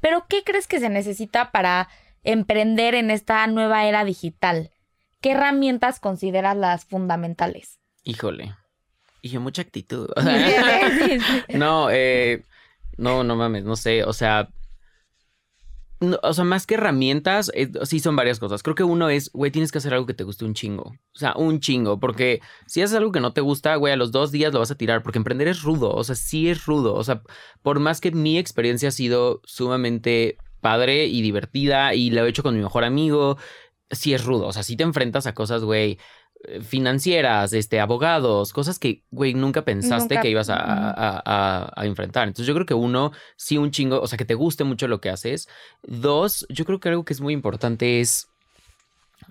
[0.00, 1.88] Pero, ¿qué crees que se necesita para
[2.24, 4.70] emprender en esta nueva era digital?
[5.20, 7.78] ¿Qué herramientas consideras las fundamentales?
[8.04, 8.54] Híjole.
[9.22, 10.08] Dije, mucha actitud.
[11.54, 12.44] no, eh,
[12.96, 14.04] no, no mames, no sé.
[14.04, 14.48] O sea,
[16.22, 18.62] o sea, más que herramientas, eh, sí son varias cosas.
[18.62, 20.94] Creo que uno es, güey, tienes que hacer algo que te guste un chingo.
[21.14, 21.98] O sea, un chingo.
[21.98, 24.70] Porque si haces algo que no te gusta, güey, a los dos días lo vas
[24.70, 25.02] a tirar.
[25.02, 25.90] Porque emprender es rudo.
[25.90, 26.94] O sea, sí es rudo.
[26.94, 27.22] O sea,
[27.62, 32.42] por más que mi experiencia ha sido sumamente padre y divertida y lo he hecho
[32.42, 33.38] con mi mejor amigo
[33.90, 34.46] sí es rudo.
[34.46, 35.98] O sea, si te enfrentas a cosas, güey,
[36.44, 42.28] eh, financieras, este, abogados, cosas que, güey, nunca pensaste que ibas a, a, a, enfrentar.
[42.28, 45.00] Entonces yo creo que uno, sí, un chingo, o sea, que te guste mucho lo
[45.00, 45.48] que haces.
[45.82, 48.28] Dos, yo creo que algo que es muy importante es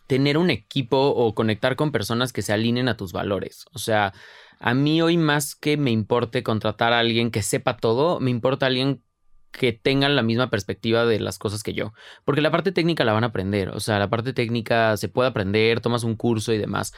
[0.07, 3.65] tener un equipo o conectar con personas que se alineen a tus valores.
[3.73, 4.13] O sea,
[4.59, 8.65] a mí hoy más que me importe contratar a alguien que sepa todo, me importa
[8.65, 9.03] alguien
[9.51, 11.93] que tengan la misma perspectiva de las cosas que yo.
[12.25, 13.69] Porque la parte técnica la van a aprender.
[13.69, 16.93] O sea, la parte técnica se puede aprender, tomas un curso y demás.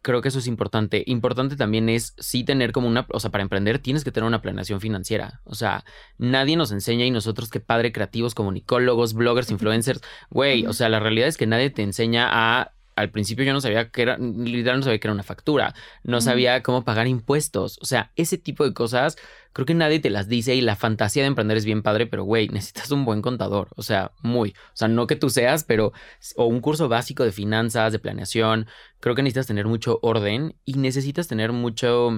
[0.00, 1.02] Creo que eso es importante.
[1.06, 4.40] Importante también es sí tener como una, o sea, para emprender tienes que tener una
[4.40, 5.40] planeación financiera.
[5.44, 5.84] O sea,
[6.18, 11.00] nadie nos enseña y nosotros que padre creativos, comunicólogos, bloggers, influencers, güey, o sea, la
[11.00, 14.78] realidad es que nadie te enseña a al principio yo no sabía que era, literal
[14.78, 18.64] no sabía que era una factura, no sabía cómo pagar impuestos, o sea, ese tipo
[18.64, 19.16] de cosas
[19.52, 22.24] creo que nadie te las dice y la fantasía de emprender es bien padre, pero
[22.24, 25.92] güey, necesitas un buen contador, o sea, muy, o sea, no que tú seas, pero
[26.36, 28.66] o un curso básico de finanzas, de planeación,
[29.00, 32.10] creo que necesitas tener mucho orden y necesitas tener mucho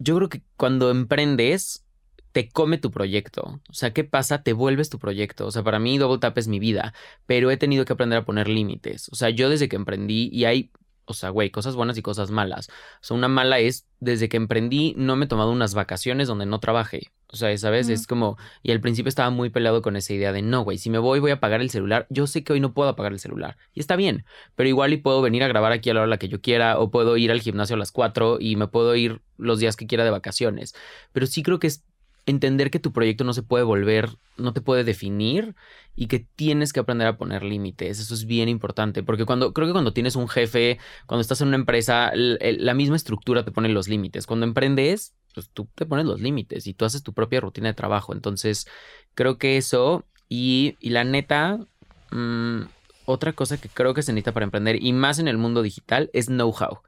[0.00, 1.84] yo creo que cuando emprendes
[2.32, 3.60] te come tu proyecto.
[3.68, 4.42] O sea, ¿qué pasa?
[4.42, 5.46] Te vuelves tu proyecto.
[5.46, 6.94] O sea, para mí Double Tap es mi vida,
[7.26, 9.08] pero he tenido que aprender a poner límites.
[9.10, 10.70] O sea, yo desde que emprendí y hay
[11.08, 12.68] o sea, güey, cosas buenas y cosas malas.
[12.68, 16.44] O sea, una mala es, desde que emprendí, no me he tomado unas vacaciones donde
[16.44, 17.10] no trabajé.
[17.28, 17.88] O sea, ¿sabes?
[17.88, 20.90] Es como, y al principio estaba muy peleado con esa idea de, no, güey, si
[20.90, 22.06] me voy voy a apagar el celular.
[22.10, 23.56] Yo sé que hoy no puedo apagar el celular.
[23.72, 26.28] Y está bien, pero igual y puedo venir a grabar aquí a la hora que
[26.28, 29.58] yo quiera, o puedo ir al gimnasio a las 4 y me puedo ir los
[29.58, 30.74] días que quiera de vacaciones.
[31.12, 31.84] Pero sí creo que es
[32.30, 35.54] entender que tu proyecto no se puede volver, no te puede definir
[35.96, 37.98] y que tienes que aprender a poner límites.
[37.98, 41.48] Eso es bien importante, porque cuando creo que cuando tienes un jefe, cuando estás en
[41.48, 44.26] una empresa, la misma estructura te pone los límites.
[44.26, 47.74] Cuando emprendes, pues tú te pones los límites y tú haces tu propia rutina de
[47.74, 48.12] trabajo.
[48.12, 48.66] Entonces,
[49.14, 51.58] creo que eso y, la neta,
[52.10, 52.62] mm,
[53.06, 56.10] otra cosa que creo que se necesita para emprender y más en el mundo digital
[56.12, 56.80] es know-how.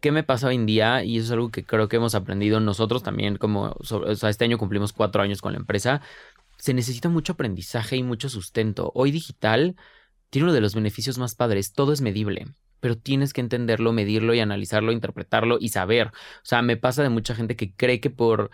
[0.00, 1.04] ¿Qué me pasa hoy en día?
[1.04, 4.44] Y eso es algo que creo que hemos aprendido nosotros también, como o sea, este
[4.44, 6.02] año cumplimos cuatro años con la empresa.
[6.58, 8.92] Se necesita mucho aprendizaje y mucho sustento.
[8.94, 9.76] Hoy digital
[10.30, 11.72] tiene uno de los beneficios más padres.
[11.72, 12.46] Todo es medible,
[12.80, 16.08] pero tienes que entenderlo, medirlo y analizarlo, interpretarlo y saber.
[16.08, 18.50] O sea, me pasa de mucha gente que cree que por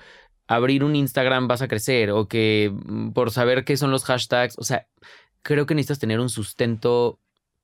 [0.47, 4.59] abrir un Instagram vas a crecer o que mm, por saber qué son los hashtags.
[4.59, 4.87] O sea,
[5.43, 7.21] creo que necesitas tener un sustento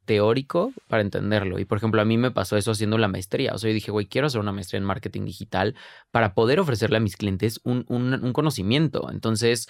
[0.09, 1.59] teórico para entenderlo.
[1.59, 3.53] Y por ejemplo, a mí me pasó eso haciendo la maestría.
[3.53, 5.77] O sea, yo dije, güey, quiero hacer una maestría en marketing digital
[6.11, 9.11] para poder ofrecerle a mis clientes un, un, conocimiento.
[9.13, 9.69] Entonces,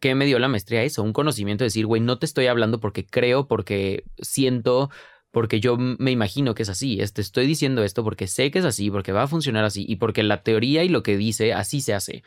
[0.00, 1.04] ¿qué me dio la maestría eso?
[1.04, 4.90] Un conocimiento de decir, güey, no te estoy hablando porque creo, porque siento,
[5.30, 7.00] porque yo me imagino que es así.
[7.14, 9.96] Te estoy diciendo esto porque sé que es así, porque va a funcionar así y
[9.96, 12.24] porque la teoría y lo que dice así se hace.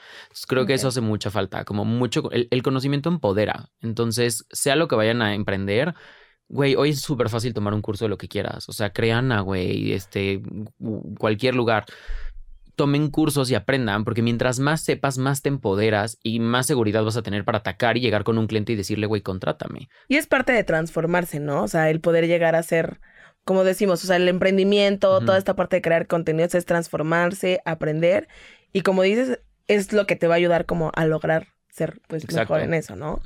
[0.48, 3.70] creo que eso hace mucha falta, como mucho, el, el conocimiento empodera.
[3.82, 5.94] Entonces, sea lo que vayan a emprender,
[6.50, 8.68] Güey, hoy es súper fácil tomar un curso de lo que quieras.
[8.70, 10.42] O sea, Creana, güey, este,
[11.18, 11.86] cualquier lugar.
[12.76, 17.18] Tomen cursos y aprendan, porque mientras más sepas, más te empoderas y más seguridad vas
[17.18, 19.90] a tener para atacar y llegar con un cliente y decirle, güey, contrátame.
[20.08, 21.64] Y es parte de transformarse, ¿no?
[21.64, 23.00] O sea, el poder llegar a ser,
[23.44, 28.28] como decimos, o sea, el emprendimiento, toda esta parte de crear contenidos es transformarse, aprender.
[28.72, 32.32] Y como dices, es lo que te va a ayudar como a lograr ser pues
[32.32, 33.22] mejor en eso, ¿no?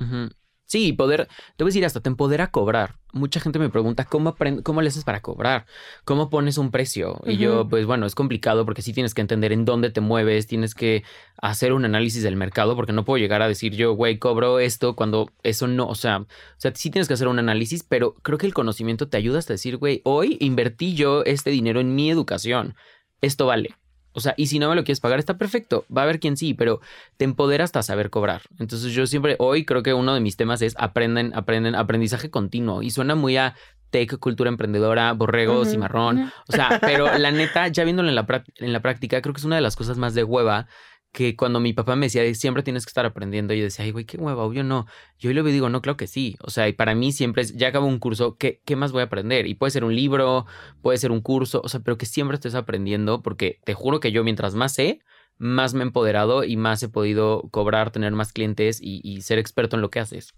[0.66, 2.96] Sí, poder, te voy a decir, hasta te empodera a cobrar.
[3.12, 5.66] Mucha gente me pregunta, ¿cómo, cómo le haces para cobrar?
[6.04, 7.20] ¿Cómo pones un precio?
[7.26, 10.46] Y yo, pues bueno, es complicado porque sí tienes que entender en dónde te mueves,
[10.46, 11.04] tienes que
[11.40, 14.96] hacer un análisis del mercado, porque no puedo llegar a decir yo, güey, cobro esto
[14.96, 18.38] cuando eso no, o sea, o sea, sí tienes que hacer un análisis, pero creo
[18.38, 22.10] que el conocimiento te ayuda hasta decir, güey, hoy invertí yo este dinero en mi
[22.10, 22.74] educación,
[23.20, 23.76] esto vale.
[24.14, 25.84] O sea, y si no me lo quieres pagar, está perfecto.
[25.94, 26.80] Va a haber quien sí, pero
[27.16, 28.42] te empodera hasta saber cobrar.
[28.58, 32.82] Entonces yo siempre, hoy creo que uno de mis temas es aprenden, aprenden, aprendizaje continuo.
[32.82, 33.54] Y suena muy a
[33.90, 36.32] tech, cultura emprendedora, borregos y marrón.
[36.48, 39.44] O sea, pero la neta, ya viéndolo en la, en la práctica, creo que es
[39.44, 40.66] una de las cosas más de hueva
[41.14, 44.04] que cuando mi papá me decía, siempre tienes que estar aprendiendo, yo decía, ay, güey,
[44.04, 44.86] qué hueva, obvio no.
[45.16, 46.36] Yo le digo, no, claro que sí.
[46.40, 49.02] O sea, y para mí siempre es, ya acabo un curso, ¿qué, ¿qué más voy
[49.02, 49.46] a aprender?
[49.46, 50.44] Y puede ser un libro,
[50.82, 54.10] puede ser un curso, o sea, pero que siempre estés aprendiendo, porque te juro que
[54.10, 55.02] yo mientras más sé,
[55.38, 59.38] más me he empoderado y más he podido cobrar, tener más clientes y, y ser
[59.38, 60.34] experto en lo que haces.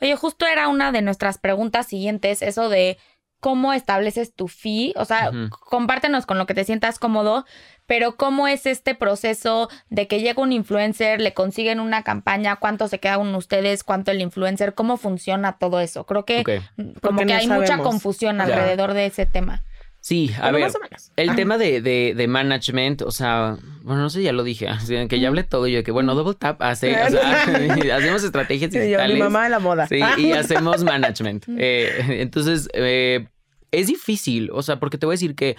[0.00, 2.98] Oye, justo era una de nuestras preguntas siguientes, eso de
[3.40, 7.44] cómo estableces tu fee, o sea, compártenos con lo que te sientas cómodo,
[7.88, 12.86] pero cómo es este proceso de que llega un influencer, le consiguen una campaña, cuánto
[12.86, 16.04] se quedan ustedes, cuánto el influencer, cómo funciona todo eso.
[16.04, 16.62] Creo que
[17.00, 19.64] como que hay mucha confusión alrededor de ese tema.
[20.00, 20.70] Sí, a ver,
[21.16, 24.68] el tema de, de, management, o sea, bueno, no sé, ya lo dije,
[25.08, 27.42] que ya hablé todo yo, que bueno, Double Tap hace, o sea,
[27.96, 29.14] hacemos estrategias digitales.
[29.14, 29.86] mi mamá de la moda.
[29.86, 31.46] Sí, y hacemos management.
[31.56, 33.28] Eh, entonces, eh,
[33.70, 35.56] es difícil, o sea, porque te voy a decir que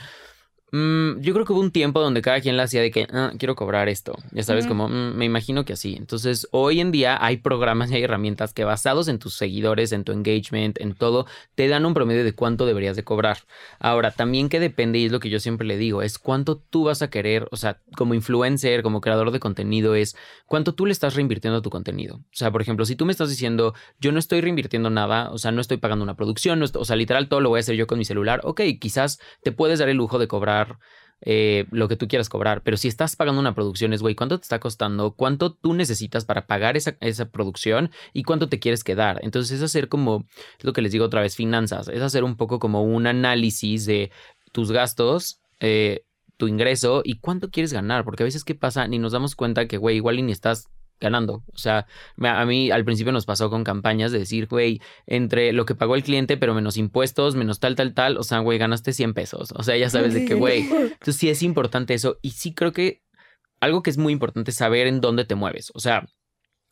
[0.72, 3.32] Mm, yo creo que hubo un tiempo donde cada quien la hacía de que ah,
[3.38, 4.16] quiero cobrar esto.
[4.32, 5.96] Ya sabes, como mm, me imagino que así.
[5.96, 10.04] Entonces, hoy en día hay programas y hay herramientas que basados en tus seguidores, en
[10.04, 13.40] tu engagement, en todo, te dan un promedio de cuánto deberías de cobrar.
[13.80, 16.84] Ahora, también que depende, y es lo que yo siempre le digo, es cuánto tú
[16.86, 20.92] vas a querer, o sea, como influencer, como creador de contenido, es cuánto tú le
[20.92, 22.18] estás reinvirtiendo a tu contenido.
[22.18, 25.38] O sea, por ejemplo, si tú me estás diciendo, yo no estoy reinvirtiendo nada, o
[25.38, 27.88] sea, no estoy pagando una producción, o sea, literal todo lo voy a hacer yo
[27.88, 30.59] con mi celular, ok, quizás te puedes dar el lujo de cobrar
[31.22, 32.62] eh, lo que tú quieras cobrar.
[32.64, 35.12] Pero si estás pagando una producción, es, güey, ¿cuánto te está costando?
[35.12, 37.92] ¿Cuánto tú necesitas para pagar esa, producción?
[38.14, 39.20] ¿Y cuánto te quieres quedar?
[39.24, 40.26] Entonces es hacer como,
[40.62, 41.88] lo que les digo otra vez, finanzas.
[41.90, 44.12] Es hacer un poco como un análisis de
[44.52, 45.42] tus gastos.
[45.60, 46.06] Eh,
[46.38, 49.68] tu ingreso y cuánto quieres ganar, porque a veces qué pasa, ni nos damos cuenta
[49.68, 50.70] que, güey, igual ni estás
[51.00, 51.44] ganando.
[51.54, 51.88] O sea,
[52.22, 55.96] a mí al principio nos pasó con campañas de decir, güey, entre lo que pagó
[55.96, 59.54] el cliente, pero menos impuestos, menos tal, tal, tal, o sea, güey, ganaste 100 pesos.
[59.56, 60.62] O sea, ya sabes de qué, güey.
[60.62, 62.18] Entonces sí es importante eso.
[62.22, 63.04] Y sí creo que
[63.60, 65.72] algo que es muy importante es saber en dónde te mueves.
[65.74, 66.08] O sea,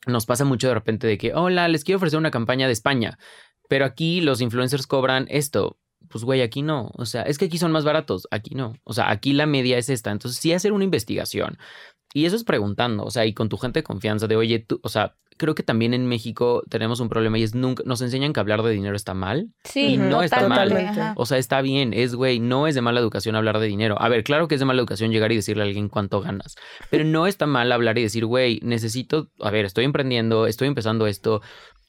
[0.06, 3.18] nos pasa mucho de repente de que, hola, les quiero ofrecer una campaña de España,
[3.68, 5.78] pero aquí los influencers cobran esto.
[6.10, 6.92] Pues güey, aquí no.
[6.94, 8.76] O sea, es que aquí son más baratos, aquí no.
[8.84, 10.12] O sea, aquí la media es esta.
[10.12, 11.58] Entonces sí hacer una investigación.
[12.18, 14.80] Y eso es preguntando, o sea, y con tu gente de confianza de, oye, tú,
[14.82, 18.34] o sea, creo que también en México tenemos un problema y es nunca, nos enseñan
[18.34, 19.52] que hablar de dinero está mal.
[19.64, 20.76] Sí, y no está mal.
[20.76, 21.14] ajá.
[21.16, 24.02] O sea, está bien, es güey, no es de mala educación hablar de dinero.
[24.02, 26.56] A ver, claro que es de mala educación llegar y decirle a alguien cuánto ganas,
[26.90, 31.06] pero no está mal hablar y decir, güey, necesito, a ver, estoy emprendiendo, estoy empezando
[31.06, 31.44] esto.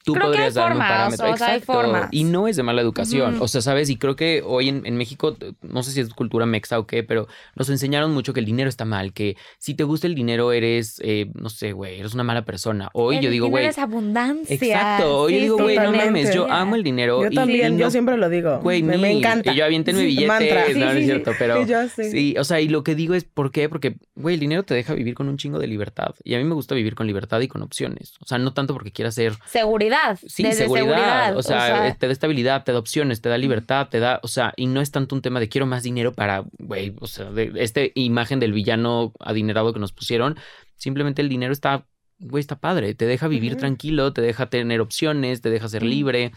[0.09, 1.31] Tú Creo que podrías hay darme un parámetro.
[1.31, 1.73] o sea, hay Exacto.
[1.73, 2.07] formas.
[2.11, 3.37] Y no es de mala educación.
[3.39, 3.89] O sea, ¿sabes?
[3.89, 7.03] Y creo que hoy en, en México, no sé si es cultura mexa o qué,
[7.03, 10.51] pero nos enseñaron mucho que el dinero está mal, que si te gusta el dinero
[10.51, 12.89] eres, eh, no sé, güey, eres una mala persona.
[12.93, 13.65] Hoy El yo digo, güey.
[13.67, 14.55] es abundancia.
[14.55, 15.19] Exacto.
[15.21, 17.21] Hoy yo Sí, digo, sí, güey, no mames, yo amo el dinero.
[17.23, 18.59] Yo y- también, y yo siempre lo digo.
[18.59, 19.51] Güey, me, encanta.
[19.53, 20.27] Y yo aviéntenme Sí, billetes.
[20.27, 20.63] mantra.
[20.75, 21.65] no, no es cierto, pero.
[21.69, 22.09] Yo sí.
[22.11, 23.69] Sí, o sea, y lo que digo es, ¿por qué?
[23.69, 26.15] Porque, güey, el dinero te deja vivir con un chingo de libertad.
[26.23, 28.13] Y a mí me gusta vivir con libertad y con opciones.
[28.21, 29.33] O sea, no tanto porque quiera ser.
[29.45, 29.98] Seguridad.
[30.25, 30.85] Sí, desde seguridad.
[30.85, 31.37] seguridad.
[31.37, 34.19] O sea, te da estabilidad, te da opciones, te da libertad, te da.
[34.23, 37.07] O sea, y no es tanto un tema de quiero más dinero para, güey, o
[37.07, 40.37] sea, de esta imagen del villano adinerado que nos pusieron.
[40.75, 41.85] Simplemente el dinero está,
[42.19, 42.93] güey, está padre.
[42.95, 46.31] Te deja vivir tranquilo, te deja tener opciones, te deja ser libre.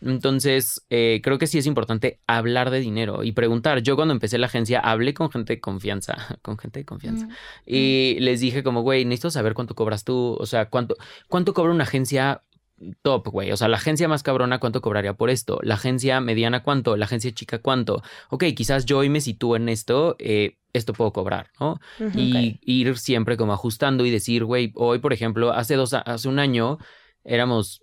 [0.00, 3.80] Entonces, eh, creo que sí es importante hablar de dinero y preguntar.
[3.80, 7.26] Yo cuando empecé la agencia hablé con gente de confianza, con gente de confianza.
[7.26, 7.30] Mm.
[7.66, 10.96] Y les dije como, güey, necesito saber cuánto cobras tú, o sea, cuánto,
[11.28, 12.42] cuánto cobra una agencia
[13.02, 13.52] top, güey.
[13.52, 15.58] O sea, la agencia más cabrona, ¿cuánto cobraría por esto?
[15.62, 16.96] La agencia mediana, ¿cuánto?
[16.96, 18.02] La agencia chica, ¿cuánto?
[18.30, 21.78] Ok, quizás yo hoy me sitúo en esto, eh, esto puedo cobrar, ¿no?
[22.14, 26.38] Y ir siempre como ajustando y decir, güey, hoy, por ejemplo, hace dos, hace un
[26.38, 26.78] año
[27.22, 27.82] éramos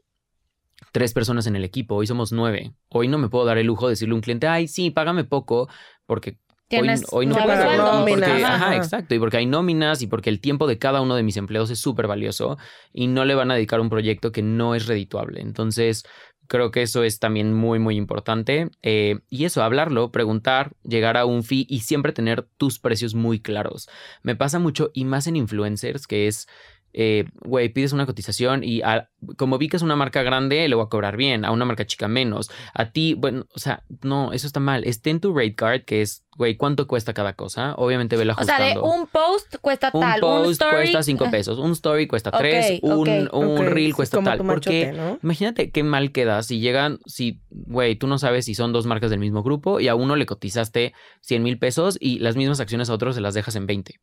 [0.91, 2.73] tres personas en el equipo, hoy somos nueve.
[2.89, 5.23] Hoy no me puedo dar el lujo de decirle a un cliente, ay, sí, págame
[5.23, 5.69] poco,
[6.05, 6.37] porque
[6.71, 7.47] Tienes hoy no puedo.
[7.47, 8.75] porque, Nóminas, ajá, ajá.
[8.75, 9.13] exacto.
[9.15, 11.79] Y porque hay nóminas y porque el tiempo de cada uno de mis empleados es
[11.79, 12.57] súper valioso
[12.93, 15.41] y no le van a dedicar un proyecto que no es redituable.
[15.41, 16.03] Entonces,
[16.47, 18.69] creo que eso es también muy, muy importante.
[18.81, 23.39] Eh, y eso, hablarlo, preguntar, llegar a un fee y siempre tener tus precios muy
[23.39, 23.87] claros.
[24.21, 26.47] Me pasa mucho y más en influencers, que es
[26.93, 30.75] eh, güey, pides una cotización y a- como vi que es una marca grande, le
[30.75, 32.49] voy a cobrar bien, a una marca chica menos.
[32.73, 34.83] A ti, bueno, o sea, no, eso está mal.
[34.83, 37.75] Esté en tu rate card, que es, güey, ¿cuánto cuesta cada cosa?
[37.75, 38.81] Obviamente velo O sea, ajustando.
[38.89, 42.31] de un post cuesta Un tal, un post story cuesta 5 pesos, un story cuesta
[42.31, 44.37] 3, un, un reel cuesta como tal.
[44.39, 45.19] Porque machote, ¿no?
[45.21, 49.11] imagínate qué mal queda si llegan, si, güey, tú no sabes si son dos marcas
[49.11, 52.89] del mismo grupo y a uno le cotizaste 100 mil pesos y las mismas acciones
[52.89, 53.99] a otros se las dejas en 20.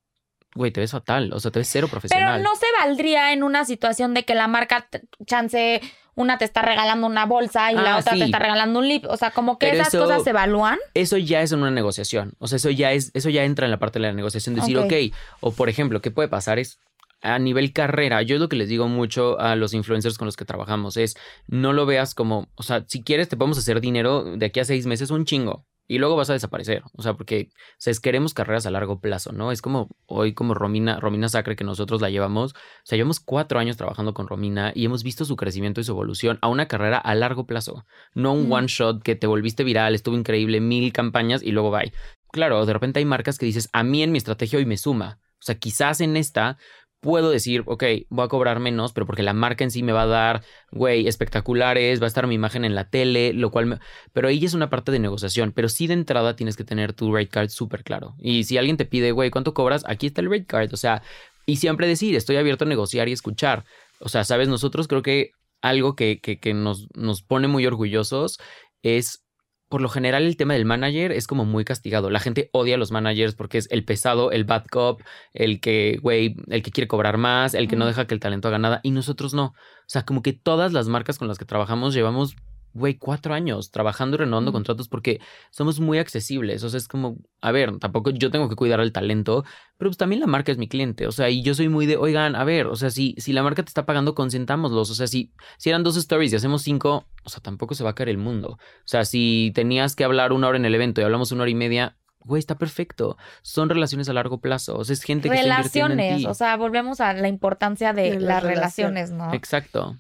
[0.54, 2.42] Güey, te ves fatal, o sea, te ves cero Pero profesional.
[2.42, 4.88] no se valdría en una situación de que la marca
[5.26, 5.80] chance,
[6.14, 8.18] una te está regalando una bolsa y la Ah, otra sí.
[8.20, 9.04] te está regalando un lip.
[9.08, 10.78] O sea, como que Pero esas eso- cosas se evalúan.
[10.94, 12.32] eso ya es en una negociación.
[12.38, 14.54] O sea, eso ya es, eso ya entra en la parte de la negociación.
[14.54, 14.86] Decir, Ok.
[14.86, 14.92] ok,
[15.40, 16.58] o por ejemplo, ¿qué puede pasar?
[16.58, 16.78] Es
[17.20, 18.22] a nivel carrera.
[18.22, 21.16] Yo es lo que les digo mucho a los influencers con los que trabajamos es
[21.46, 24.64] no lo veas como, o sea, si quieres te podemos hacer dinero de aquí a
[24.64, 25.66] seis meses un chingo.
[25.88, 26.82] Y luego vas a desaparecer.
[26.92, 29.50] O sea, porque o sea, es, queremos carreras a largo plazo, ¿no?
[29.50, 32.52] Es como hoy, como Romina, Romina Sacre, que nosotros la llevamos.
[32.52, 35.92] O sea, llevamos cuatro años trabajando con Romina y hemos visto su crecimiento y su
[35.92, 37.86] evolución a una carrera a largo plazo.
[38.14, 38.52] No un Mm.
[38.52, 41.92] one shot que te volviste viral, estuvo increíble, mil campañas y luego bye.
[42.30, 45.18] Claro, de repente hay marcas que dices, a mí en mi estrategia hoy me suma.
[45.40, 46.58] O sea, quizás en esta
[47.00, 50.02] puedo decir, ok, voy a cobrar menos, pero porque la marca en sí me va
[50.02, 53.78] a dar, güey, espectaculares, va a estar mi imagen en la tele, lo cual me...
[54.12, 57.14] Pero ahí es una parte de negociación, pero sí de entrada tienes que tener tu
[57.14, 58.14] rate card súper claro.
[58.18, 59.84] Y si alguien te pide, güey, ¿cuánto cobras?
[59.86, 61.02] Aquí está el rate card, o sea,
[61.46, 63.64] y siempre decir, estoy abierto a negociar y escuchar.
[64.00, 65.30] O sea, sabes, nosotros creo que
[65.60, 68.38] algo que, que, que nos, nos pone muy orgullosos
[68.82, 69.24] es
[69.68, 72.10] por lo general el tema del manager es como muy castigado.
[72.10, 75.02] La gente odia a los managers porque es el pesado, el bad cop,
[75.34, 78.48] el que, güey, el que quiere cobrar más, el que no deja que el talento
[78.48, 78.80] haga nada.
[78.82, 79.46] Y nosotros no.
[79.46, 79.54] O
[79.86, 82.34] sea, como que todas las marcas con las que trabajamos llevamos,
[82.78, 84.54] güey, cuatro años trabajando y renovando Mm.
[84.54, 86.62] contratos porque somos muy accesibles.
[86.64, 89.44] O sea, es como, a ver, tampoco yo tengo que cuidar al talento,
[89.76, 91.06] pero pues también la marca es mi cliente.
[91.06, 93.42] O sea, y yo soy muy de, oigan, a ver, o sea, si, si la
[93.42, 94.90] marca te está pagando, consentámoslos.
[94.90, 97.90] O sea, si, si eran dos stories y hacemos cinco, o sea, tampoco se va
[97.90, 98.52] a caer el mundo.
[98.52, 101.50] O sea, si tenías que hablar una hora en el evento y hablamos una hora
[101.50, 103.16] y media, güey, está perfecto.
[103.42, 104.76] Son relaciones a largo plazo.
[104.76, 106.22] O sea, es gente que está invirtiendo en Relaciones.
[106.22, 106.26] ti.
[106.26, 109.32] O sea, volvemos a la importancia de, De las relaciones, ¿no?
[109.32, 109.96] Exacto.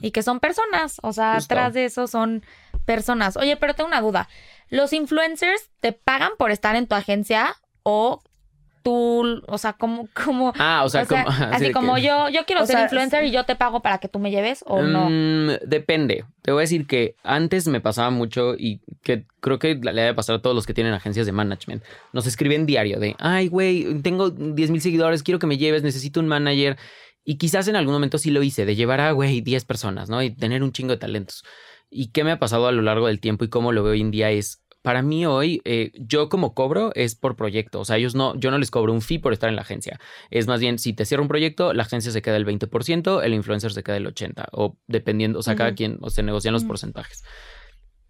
[0.00, 0.98] Y que son personas.
[1.02, 1.54] O sea, Justo.
[1.54, 2.42] atrás de eso son
[2.84, 3.36] personas.
[3.36, 4.28] Oye, pero tengo una duda.
[4.68, 8.22] ¿Los influencers te pagan por estar en tu agencia o
[8.82, 12.28] tú, o sea, como, como, Ah, o sea, o sea, como, así como que- yo,
[12.28, 14.62] yo quiero O ser sea, influencer y yo te pago para que tú me lleves
[14.66, 15.08] o no?
[15.10, 16.24] Mm, depende.
[16.42, 20.14] Te voy a decir que antes me pasaba mucho y que creo que le debe
[20.14, 21.82] pasar a todos los que tienen agencias de management.
[22.12, 26.20] Nos escriben diario de, ay, güey, tengo 10 mil seguidores, quiero que me lleves, necesito
[26.20, 26.76] un manager.
[27.24, 30.22] Y quizás en algún momento sí lo hice, de llevar a, güey, 10 personas, ¿no?
[30.22, 31.44] Y tener un chingo de talentos.
[31.90, 34.00] ¿Y qué me ha pasado a lo largo del tiempo y cómo lo veo hoy
[34.00, 37.80] en día es, para mí hoy, eh, yo como cobro es por proyecto.
[37.80, 40.00] O sea, ellos no, yo no les cobro un fee por estar en la agencia.
[40.30, 43.34] Es más bien, si te cierra un proyecto, la agencia se queda el 20%, el
[43.34, 46.64] influencer se queda el 80%, o dependiendo, o sea, cada quien, o se negocian los
[46.64, 47.24] porcentajes.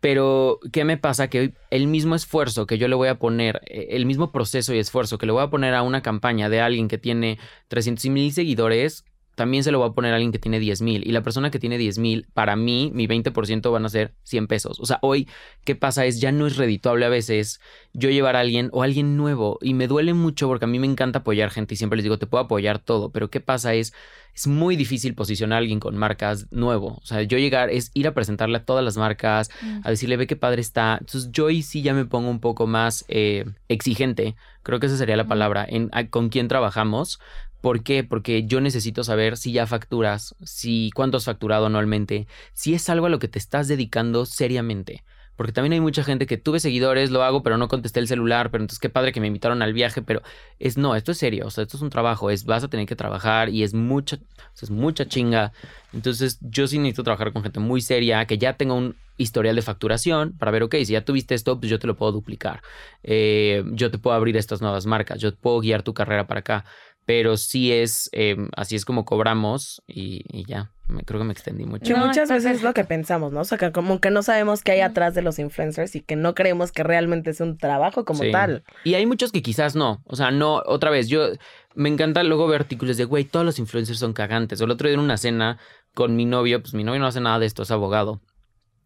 [0.01, 1.29] Pero, ¿qué me pasa?
[1.29, 4.79] Que el mismo esfuerzo que yo le voy a poner, eh, el mismo proceso y
[4.79, 8.33] esfuerzo que le voy a poner a una campaña de alguien que tiene 300 mil
[8.33, 9.05] seguidores,
[9.41, 11.03] también se lo voy a poner a alguien que tiene 10 mil.
[11.09, 14.49] Y la persona que tiene 10 mil, para mí, mi 20% van a ser 100
[14.49, 14.78] pesos.
[14.80, 15.28] O sea, hoy,
[15.64, 16.05] ¿qué pasa?
[16.05, 17.59] Es ya no es redituable a veces
[17.95, 19.59] yo llevar a alguien o alguien nuevo.
[19.62, 22.18] Y me duele mucho porque a mí me encanta apoyar gente y siempre les digo,
[22.18, 23.12] te puedo apoyar todo.
[23.12, 23.72] Pero ¿qué pasa?
[23.72, 23.95] Es,
[24.34, 26.99] es muy difícil posicionar a alguien con marcas nuevo.
[27.03, 29.80] O sea, yo llegar es ir a presentarle a todas las marcas, mm.
[29.84, 30.99] a decirle, ve qué padre está.
[31.01, 34.36] Entonces, yo hoy sí ya me pongo un poco más eh, exigente.
[34.62, 35.64] Creo que esa sería la palabra.
[35.66, 37.20] En, con quién trabajamos
[37.61, 38.05] ¿Por qué?
[38.05, 43.07] Porque yo necesito saber si ya facturas, si cuánto has facturado anualmente, si es algo
[43.07, 45.05] a lo que te estás dedicando seriamente.
[45.41, 48.51] Porque también hay mucha gente que tuve seguidores, lo hago, pero no contesté el celular,
[48.51, 50.21] pero entonces qué padre que me invitaron al viaje, pero
[50.59, 52.87] es no, esto es serio, o sea, esto es un trabajo, es vas a tener
[52.87, 54.19] que trabajar y es mucha,
[54.61, 55.53] es mucha chinga.
[55.95, 59.63] Entonces yo sí necesito trabajar con gente muy seria, que ya tenga un historial de
[59.63, 62.63] facturación para ver, ok, si ya tuviste esto, pues yo te lo puedo duplicar.
[63.03, 66.67] Eh, yo te puedo abrir estas nuevas marcas, yo puedo guiar tu carrera para acá
[67.11, 71.65] pero sí es, em, así es como cobramos y, ya, me, creo que me extendí
[71.65, 71.97] mucho.
[71.97, 73.41] muchas veces es lo que pensamos, ¿no?
[73.41, 76.15] O sea, que como que no sabemos qué hay atrás de los influencers y que
[76.15, 78.63] no creemos que realmente es un trabajo como tal.
[78.85, 81.31] Y hay muchos que quizás no, o sea, no, otra vez, yo
[81.75, 84.61] me encanta luego ver artículos de, güey, todos los influencers son cagantes.
[84.61, 85.59] O el otro día en una cena
[85.95, 88.21] con mi novio, pues mi novio no hace nada de esto, es abogado.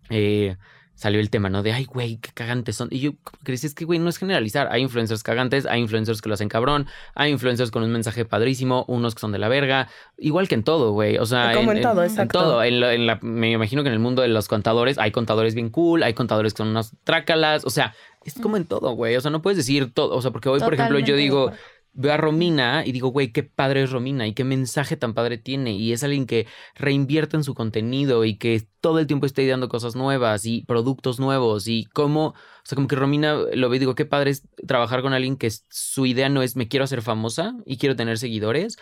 [0.08, 0.56] Eh,
[0.94, 1.62] salió el tema, ¿no?
[1.62, 2.88] De, ay, güey, qué cagantes son.
[2.90, 4.68] Y yo crecí, es que, güey, no es generalizar.
[4.70, 8.84] Hay influencers cagantes, hay influencers que lo hacen cabrón, hay influencers con un mensaje padrísimo,
[8.88, 9.88] unos que son de la verga,
[10.18, 11.18] igual que en todo, güey.
[11.18, 12.22] O sea, como en, todo, exacto.
[12.22, 12.62] En todo.
[12.62, 16.02] En la, me imagino que en el mundo de los contadores hay contadores bien cool,
[16.02, 19.16] hay contadores que son unas trácalas, o sea, es como en todo, güey.
[19.16, 20.16] O sea, no puedes decir todo.
[20.16, 21.52] O sea, porque hoy, por ejemplo, yo digo,
[21.94, 25.38] veo a Romina y digo, güey, qué padre es Romina y qué mensaje tan padre
[25.38, 25.72] tiene.
[25.72, 29.68] Y es alguien que reinvierte en su contenido y que todo el tiempo está ideando
[29.68, 31.68] cosas nuevas y productos nuevos.
[31.68, 32.34] Y cómo, o
[32.64, 35.50] sea, como que Romina lo ve y digo, qué padre es trabajar con alguien que
[35.68, 38.76] su idea no es me quiero hacer famosa y quiero tener seguidores.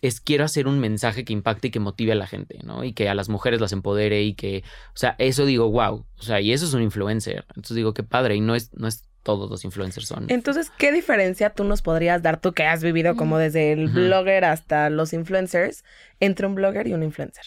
[0.00, 2.84] Es quiero hacer un mensaje que impacte y que motive a la gente, ¿no?
[2.84, 4.62] Y que a las mujeres las empodere y que,
[4.94, 6.06] o sea, eso digo, wow.
[6.18, 7.46] O sea, y eso es un influencer.
[7.48, 8.36] Entonces digo, qué padre.
[8.36, 10.24] Y no es, no es todos los influencers son.
[10.28, 14.46] Entonces, ¿qué diferencia tú nos podrías dar, tú que has vivido como desde el blogger
[14.46, 15.84] hasta los influencers,
[16.18, 17.44] entre un blogger y un influencer?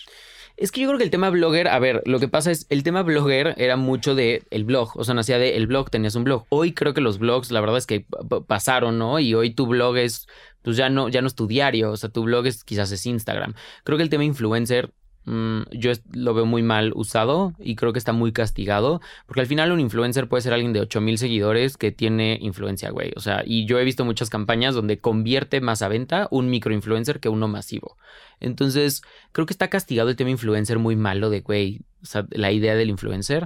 [0.58, 2.84] Es que yo creo que el tema blogger, a ver, lo que pasa es, el
[2.84, 6.24] tema blogger era mucho de el blog, o sea, nacía de el blog, tenías un
[6.24, 6.46] blog.
[6.50, 8.06] Hoy creo que los blogs, la verdad es que
[8.46, 9.18] pasaron, ¿no?
[9.18, 10.28] Y hoy tu blog es,
[10.62, 13.08] pues ya no, ya no es tu diario, o sea, tu blog es quizás es
[13.08, 13.56] Instagram.
[13.84, 14.92] Creo que el tema influencer
[15.26, 19.48] Mm, yo lo veo muy mal usado y creo que está muy castigado, porque al
[19.48, 23.12] final un influencer puede ser alguien de 8000 seguidores que tiene influencia, güey.
[23.16, 27.20] O sea, y yo he visto muchas campañas donde convierte más a venta un microinfluencer
[27.20, 27.98] que uno masivo.
[28.40, 32.52] Entonces, creo que está castigado el tema influencer muy malo de, güey, o sea, la
[32.52, 33.46] idea del influencer.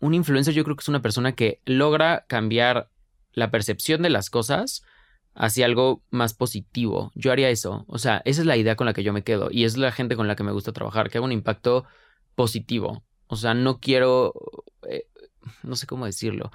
[0.00, 2.88] Un influencer yo creo que es una persona que logra cambiar
[3.32, 4.82] la percepción de las cosas
[5.34, 7.12] hacia algo más positivo.
[7.14, 7.84] Yo haría eso.
[7.88, 9.92] O sea, esa es la idea con la que yo me quedo y es la
[9.92, 11.84] gente con la que me gusta trabajar, que haga un impacto
[12.34, 13.04] positivo.
[13.26, 14.34] O sea, no quiero,
[14.88, 15.06] eh,
[15.62, 16.50] no sé cómo decirlo,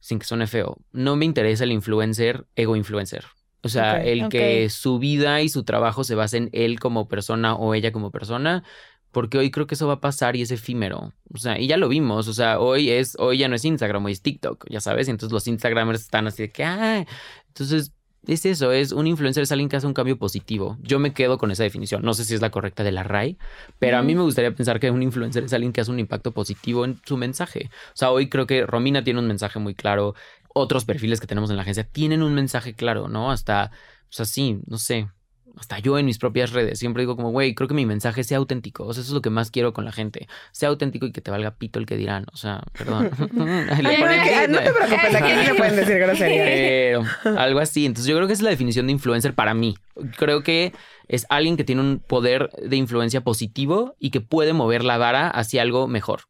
[0.00, 0.78] sin que suene feo.
[0.92, 3.24] No me interesa el influencer, ego influencer.
[3.62, 7.54] O sea, el que su vida y su trabajo se base en él como persona
[7.54, 8.64] o ella como persona,
[9.12, 11.12] porque hoy creo que eso va a pasar y es efímero.
[11.32, 14.04] O sea, y ya lo vimos, o sea, hoy es hoy ya no es Instagram,
[14.04, 17.06] hoy es TikTok, ya sabes, y entonces los Instagramers están así de que, ah,
[17.48, 17.92] entonces
[18.26, 20.76] es eso, es un influencer es alguien que hace un cambio positivo.
[20.82, 22.02] Yo me quedo con esa definición.
[22.02, 23.38] No sé si es la correcta de la RAI,
[23.78, 26.32] pero a mí me gustaría pensar que un influencer es alguien que hace un impacto
[26.32, 27.70] positivo en su mensaje.
[27.88, 30.14] O sea, hoy creo que Romina tiene un mensaje muy claro.
[30.52, 33.30] Otros perfiles que tenemos en la agencia tienen un mensaje claro, ¿no?
[33.30, 33.70] Hasta,
[34.04, 35.08] o sea, sí, no sé
[35.56, 38.38] hasta yo en mis propias redes, siempre digo como, güey, creo que mi mensaje sea
[38.38, 38.86] auténtico.
[38.86, 40.28] O sea, eso es lo que más quiero con la gente.
[40.52, 42.24] Sea auténtico y que te valga pito el que dirán.
[42.32, 43.10] O sea, perdón.
[43.32, 46.46] no te preocupes, aquí no pueden decir groserías.
[46.46, 47.86] Pero algo así.
[47.86, 49.76] Entonces yo creo que esa es la definición de influencer para mí.
[50.16, 50.72] Creo que
[51.08, 55.28] es alguien que tiene un poder de influencia positivo y que puede mover la vara
[55.28, 56.22] hacia algo mejor.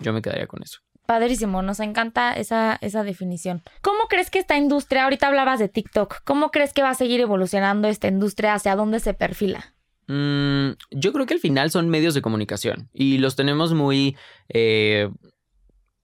[0.00, 0.78] Yo me quedaría con eso.
[1.08, 3.62] Padrísimo, nos encanta esa, esa definición.
[3.80, 7.18] ¿Cómo crees que esta industria, ahorita hablabas de TikTok, ¿cómo crees que va a seguir
[7.20, 8.52] evolucionando esta industria?
[8.52, 9.74] ¿Hacia dónde se perfila?
[10.06, 14.18] Mm, yo creo que al final son medios de comunicación y los tenemos muy...
[14.50, 15.08] Eh,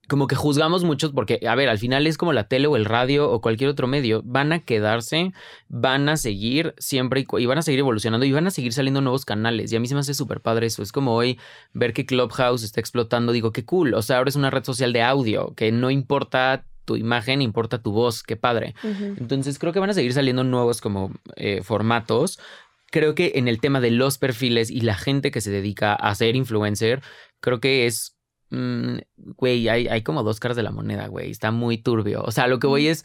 [0.08, 2.84] como que juzgamos muchos porque, a ver, al final es como la tele o el
[2.84, 5.32] radio o cualquier otro medio, van a quedarse,
[5.68, 9.00] van a seguir siempre y, y van a seguir evolucionando y van a seguir saliendo
[9.00, 9.72] nuevos canales.
[9.72, 10.82] Y a mí se me hace súper padre eso.
[10.82, 11.38] Es como hoy
[11.72, 13.94] ver que Clubhouse está explotando, digo, qué cool.
[13.94, 17.82] O sea, ahora es una red social de audio, que no importa tu imagen, importa
[17.82, 18.74] tu voz, qué padre.
[18.82, 22.38] Entonces creo que van a seguir saliendo nuevos como eh, formatos.
[22.90, 26.14] Creo que en el tema de los perfiles y la gente que se dedica a
[26.14, 27.02] ser influencer,
[27.40, 28.13] creo que es
[28.54, 31.30] Mm, güey, hay, hay como dos caras de la moneda, güey.
[31.30, 32.22] Está muy turbio.
[32.22, 33.04] O sea, lo que voy es.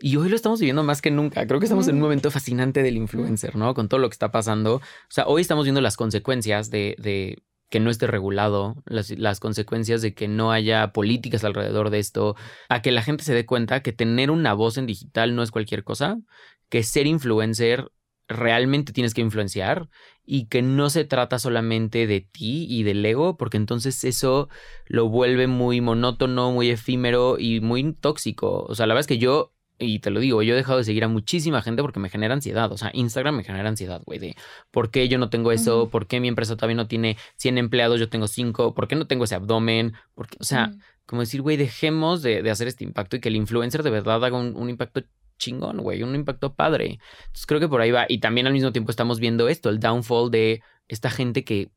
[0.00, 1.46] Y hoy lo estamos viviendo más que nunca.
[1.46, 3.74] Creo que estamos en un momento fascinante del influencer, ¿no?
[3.74, 4.76] Con todo lo que está pasando.
[4.76, 9.40] O sea, hoy estamos viendo las consecuencias de, de que no esté regulado, las, las,
[9.40, 12.36] consecuencias de que no haya políticas alrededor de esto,
[12.68, 15.50] a que la gente se dé cuenta que tener una voz en digital no es
[15.50, 16.18] cualquier cosa,
[16.68, 17.90] que ser influencer
[18.28, 19.88] realmente tienes que influenciar
[20.30, 24.50] y que no se trata solamente de ti y del ego, porque entonces eso
[24.84, 28.66] lo vuelve muy monótono, muy efímero y muy tóxico.
[28.68, 30.84] O sea, la verdad es que yo, y te lo digo, yo he dejado de
[30.84, 32.70] seguir a muchísima gente porque me genera ansiedad.
[32.70, 34.36] O sea, Instagram me genera ansiedad, güey, de
[34.70, 37.98] por qué yo no tengo eso, por qué mi empresa todavía no tiene 100 empleados,
[37.98, 40.72] yo tengo 5, por qué no tengo ese abdomen, porque, o sea,
[41.06, 44.36] como decir, güey, dejemos de, hacer este impacto y que el influencer de verdad haga
[44.36, 45.00] un, un impacto
[45.38, 46.98] chingón, güey, un impacto padre.
[47.26, 48.06] Entonces creo que por ahí va.
[48.08, 51.70] Y también al mismo tiempo estamos viendo esto, el downfall de esta gente que,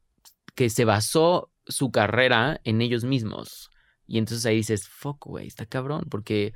[0.56, 3.72] que se basó su carrera en ellos mismos.
[4.08, 6.54] Y entonces ahí dices, fuck, güey, está cabrón, porque,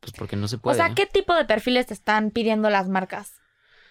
[0.00, 0.74] pues porque no se puede.
[0.74, 3.34] O sea, ¿qué tipo de perfiles te están pidiendo las marcas?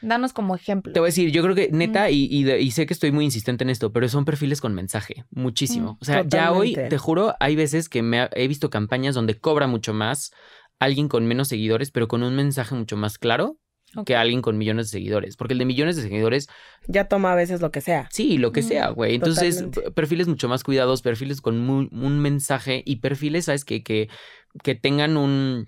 [0.01, 0.91] Danos como ejemplo.
[0.93, 3.63] Te voy a decir, yo creo que neta, y, y, sé que estoy muy insistente
[3.63, 5.93] en esto, pero son perfiles con mensaje, muchísimo.
[5.93, 9.39] Mm, o sea, ya hoy, te juro, hay veces que me he visto campañas donde
[9.39, 10.31] cobra mucho más
[10.79, 13.57] alguien con menos seguidores, pero con un mensaje mucho más claro
[14.05, 15.37] que alguien con millones de seguidores.
[15.37, 16.47] Porque el de millones de seguidores.
[16.87, 18.09] Ya toma a veces lo que sea.
[18.11, 19.15] Sí, lo que sea, güey.
[19.15, 23.63] Entonces, perfiles mucho más cuidados, perfiles con un mensaje y perfiles, ¿sabes?
[23.63, 24.09] Que, que,
[24.63, 25.67] que tengan un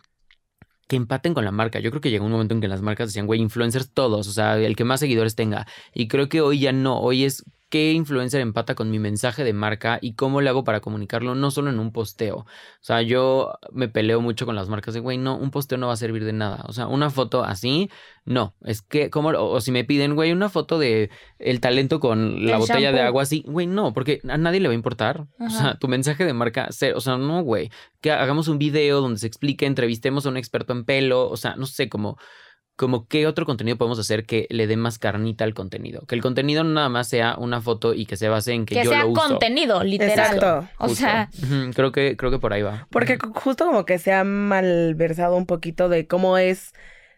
[0.88, 1.80] que empaten con la marca.
[1.80, 4.32] Yo creo que llegó un momento en que las marcas decían, güey, influencers todos, o
[4.32, 5.68] sea, el que más seguidores tenga.
[5.94, 9.54] Y creo que hoy ya no, hoy es qué influencer empata con mi mensaje de
[9.54, 12.38] marca y cómo le hago para comunicarlo, no solo en un posteo.
[12.38, 12.46] O
[12.80, 15.94] sea, yo me peleo mucho con las marcas de, güey, no, un posteo no va
[15.94, 16.64] a servir de nada.
[16.68, 17.90] O sea, una foto así,
[18.24, 18.56] no.
[18.64, 21.10] Es que, como, o, si me piden, güey, una foto de
[21.40, 24.74] el talento con la botella de agua así, güey, no, porque a nadie le va
[24.74, 25.28] a importar.
[25.40, 29.20] O sea, tu mensaje de marca, o sea, no, güey, que hagamos un video donde
[29.20, 32.18] se explique, entrevistemos a un experto en pelo, o sea, no sé, como
[32.78, 36.06] como qué otro contenido podemos hacer que le dé más carnita al contenido.
[36.06, 38.76] Que el contenido no nada más sea una foto y que se base en que,
[38.76, 39.20] yo lo uso.
[39.20, 40.36] sea contenido, literal.
[40.36, 40.70] Exacto.
[40.78, 41.30] O sea,
[41.74, 42.88] creo que creo que por ahí va.
[42.92, 46.74] Porque justo como que se ha malversado un poquito de cómo es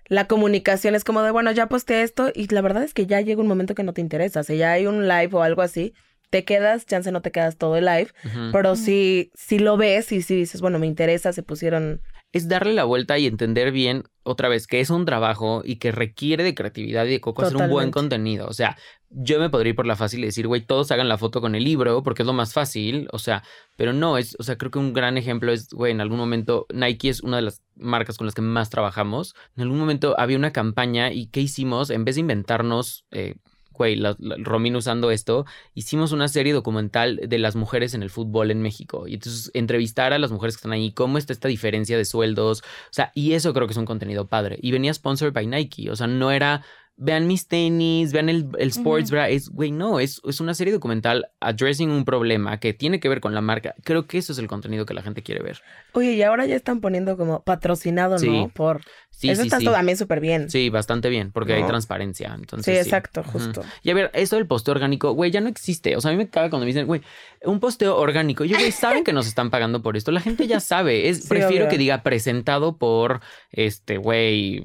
[0.08, 3.20] la comunicación es como de, bueno, ya posté esto y la verdad es que ya
[3.20, 4.44] llega un momento que no te interesa.
[4.44, 5.94] Si ya hay un live o algo así,
[6.30, 8.10] te quedas, chance no te quedas todo el live,
[8.54, 12.02] pero si, si lo ves y si dices, bueno, me interesa, se pusieron
[12.32, 15.92] es darle la vuelta y entender bien otra vez que es un trabajo y que
[15.92, 18.48] requiere de creatividad y de coco hacer un buen contenido.
[18.48, 18.78] O sea,
[19.10, 21.56] yo me podría ir por la fácil y decir, güey, todos hagan la foto con
[21.56, 23.08] el libro porque es lo más fácil.
[23.12, 23.44] O sea,
[23.76, 26.68] pero no, es, o sea, creo que un gran ejemplo es, güey, en algún momento
[26.72, 29.36] Nike es una de las marcas con las que más trabajamos.
[29.56, 31.90] En algún momento había una campaña y ¿qué hicimos?
[31.90, 33.36] En vez de inventarnos eh,
[33.80, 38.52] güey, la, Romín usando esto, hicimos una serie documental de las mujeres en el fútbol
[38.52, 39.08] en México.
[39.08, 42.62] Y entonces entrevistar a las mujeres que están ahí, cómo está esta diferencia de sueldos.
[42.62, 44.60] O sea, y eso creo que es un contenido padre.
[44.62, 45.90] Y venía sponsored by Nike.
[45.90, 46.62] O sea, no era
[47.00, 49.30] vean mis tenis, vean el, el sports bra.
[49.30, 53.22] Es, güey, no, es, es una serie documental addressing un problema que tiene que ver
[53.22, 53.74] con la marca.
[53.84, 55.62] Creo que eso es el contenido que la gente quiere ver.
[55.94, 58.50] Oye, y ahora ya están poniendo como patrocinado, ¿no?
[58.50, 58.82] Por.
[59.10, 60.50] Sí, eso está también súper bien.
[60.50, 62.34] Sí, bastante bien, porque hay transparencia.
[62.36, 63.64] Entonces, sí, exacto, justo.
[63.84, 65.98] Y a ver, eso del posteo orgánico, güey, ya no existe.
[65.98, 67.02] O sea, a mí me caga cuando me dicen, güey,
[67.44, 68.46] un posteo orgánico.
[68.46, 70.12] Yo, güey, saben que nos están pagando por esto.
[70.12, 71.10] La gente ya sabe.
[71.10, 73.22] Es, prefiero que diga presentado por
[73.52, 74.64] este, güey,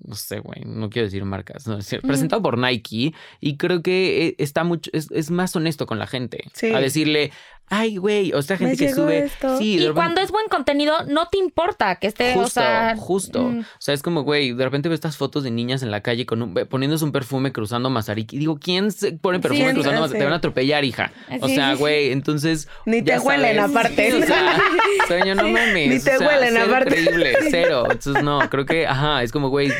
[0.00, 4.34] no sé, güey, no quiero decir marcas, no, presentado por Nike y creo que eh,
[4.38, 6.44] está mucho, es, más honesto con la gente.
[6.74, 7.32] A decirle,
[7.70, 9.30] ay, güey, o sea, gente que sube.
[9.58, 12.96] Sí, y cuando es buen contenido, no te importa que esté, justo, o sea.
[12.96, 13.44] Justo.
[13.44, 13.60] Mm.
[13.60, 16.26] O sea, es como, güey, de repente veo estas fotos de niñas en la calle
[16.26, 18.32] con un, poniéndose un perfume cruzando Mazarik.
[18.32, 20.18] Y digo, ¿quién se pone perfume cruzando Mazarik?
[20.18, 21.12] Te van a atropellar, hija.
[21.40, 22.68] O sea, güey, entonces.
[22.84, 24.14] Ni te huelen, aparte.
[24.14, 24.60] o sea,
[25.06, 25.88] sueño, no mames.
[25.88, 27.00] Ni te huelen, aparte.
[27.00, 27.84] Increíble, cero.
[27.88, 29.70] Entonces, no, creo que, ajá, es como, güey,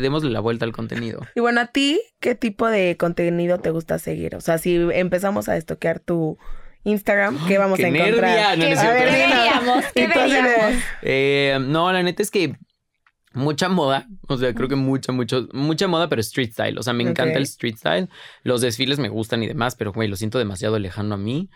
[0.00, 1.20] démosle la vuelta al contenido.
[1.34, 4.36] Y bueno, a ti, ¿qué tipo de contenido te gusta seguir?
[4.36, 6.38] O sea, si empezamos a estoquear tu
[6.84, 8.58] Instagram, ¿qué vamos a encontrar?
[8.58, 9.84] No, ¿Qué, veríamos?
[9.94, 10.82] ¿Qué veríamos?
[11.02, 12.56] Eh, no, la neta es que
[13.32, 16.78] mucha moda, o sea, creo que mucha, mucho, mucha moda, pero street style.
[16.78, 18.08] O sea, me encanta el street style.
[18.42, 21.50] Los desfiles me gustan y demás, pero güey, lo siento demasiado lejano a mí.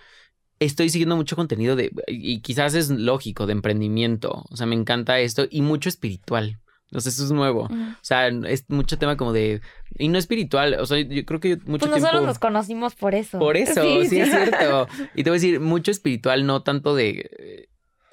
[0.61, 4.45] estoy siguiendo mucho contenido de, y quizás es lógico, de emprendimiento.
[4.51, 6.61] O sea, me encanta esto y mucho espiritual.
[6.93, 7.69] O sea, eso es nuevo.
[7.71, 7.93] Mm.
[7.93, 9.61] O sea, es mucho tema como de.
[9.99, 10.75] Y no espiritual.
[10.81, 12.27] O sea, yo creo que yo mucho Pues nosotros tiempo.
[12.27, 13.39] nos conocimos por eso.
[13.39, 14.87] Por eso, sí, es cierto.
[15.15, 17.31] Y te voy a decir, mucho espiritual, no tanto de.
[17.39, 17.69] eh,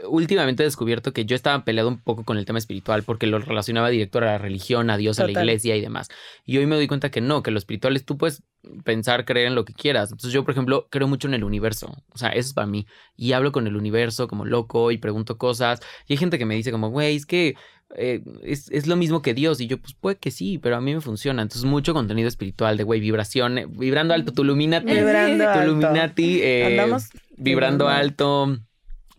[0.09, 3.37] Últimamente he descubierto que yo estaba peleado un poco con el tema espiritual porque lo
[3.37, 6.07] relacionaba directo a la religión, a Dios, a la iglesia y demás.
[6.43, 8.41] Y hoy me doy cuenta que no, que lo espiritual es tú puedes
[8.83, 10.09] pensar, creer en lo que quieras.
[10.11, 11.95] Entonces yo, por ejemplo, creo mucho en el universo.
[12.13, 12.87] O sea, eso es para mí.
[13.15, 15.81] Y hablo con el universo como loco y pregunto cosas.
[16.07, 17.53] Y hay gente que me dice como, güey, es que
[17.95, 19.59] eh, es, es lo mismo que Dios.
[19.61, 21.41] Y yo, pues puede que sí, pero a mí me funciona.
[21.41, 24.85] Entonces mucho contenido espiritual de, güey, vibración, eh, vibrando alto, tu Illuminati.
[24.93, 26.13] Vibrando Tu alto.
[26.17, 27.89] Eh, Andamos vibrando vibrando.
[27.89, 28.57] alto.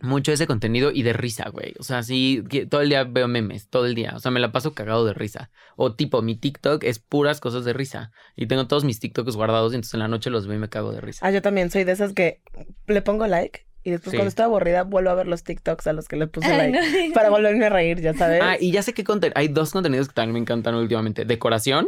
[0.03, 1.73] Mucho de ese contenido y de risa, güey.
[1.79, 4.11] O sea, sí, que todo el día veo memes, todo el día.
[4.15, 5.49] O sea, me la paso cagado de risa.
[5.77, 8.11] O tipo, mi TikTok es puras cosas de risa.
[8.35, 10.67] Y tengo todos mis TikToks guardados y entonces en la noche los veo y me
[10.67, 11.25] cago de risa.
[11.25, 12.41] Ah, yo también soy de esas que
[12.87, 14.17] le pongo like y después Sí.
[14.17, 17.07] cuando estoy aburrida vuelvo a ver los TikToks a los que le puse Ay, like
[17.07, 17.13] no.
[17.13, 18.41] para volverme a reír, ya sabes.
[18.43, 19.39] Ah, y ya sé qué contenido.
[19.39, 21.23] Hay dos contenidos que también me encantan últimamente.
[21.23, 21.87] Decoración,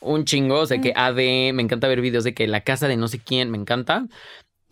[0.00, 0.60] un chingo.
[0.60, 3.18] O sea, que AD, me encanta ver videos de que la casa de no sé
[3.18, 4.06] quién, me encanta.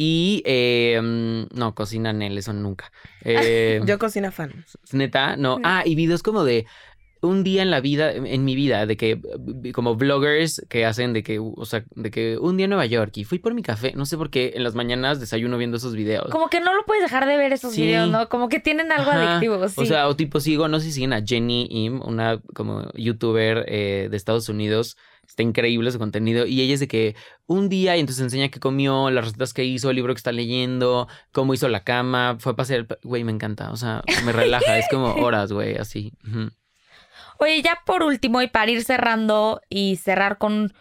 [0.01, 2.93] Y, eh, mm, no, cocina Nel, eso nunca.
[3.25, 4.65] Eh, Yo cocina fan.
[4.93, 5.59] Neta, no.
[5.65, 6.67] Ah, y videos como de
[7.21, 9.21] un día en la vida, en mi vida, de que
[9.75, 13.11] como vloggers que hacen de que, o sea, de que un día en Nueva York
[13.17, 15.97] y fui por mi café, no sé por qué en las mañanas desayuno viendo esos
[15.97, 16.31] videos.
[16.31, 17.83] Como que no lo puedes dejar de ver esos Sí.
[17.83, 18.29] videos, ¿no?
[18.29, 19.31] Como que tienen algo Ajá.
[19.33, 19.81] adictivo, sí.
[19.81, 23.65] O sea, o tipo sigo, no sé si siguen a Jenny Im, una como youtuber
[23.67, 24.97] eh, de Estados Unidos.
[25.29, 26.47] Está increíble su contenido.
[26.47, 27.15] Y ella es de que
[27.47, 30.33] un día y entonces enseña qué comió, las recetas que hizo, el libro que está
[30.33, 32.87] leyendo, cómo hizo la cama, fue a pasear.
[33.03, 33.71] Güey, me encanta.
[33.71, 34.79] O sea, me relaja.
[34.79, 36.13] es como horas, güey, así.
[37.39, 40.73] Oye, ya por último, y para ir cerrando y cerrar con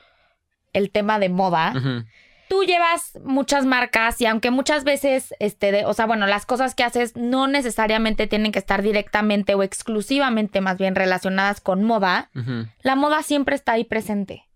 [0.73, 2.05] el tema de moda.
[2.49, 6.75] Tú llevas muchas marcas y aunque muchas veces, este, de, o sea, bueno, las cosas
[6.75, 12.29] que haces no necesariamente tienen que estar directamente o exclusivamente más bien relacionadas con moda,
[12.81, 14.47] la moda siempre está ahí presente.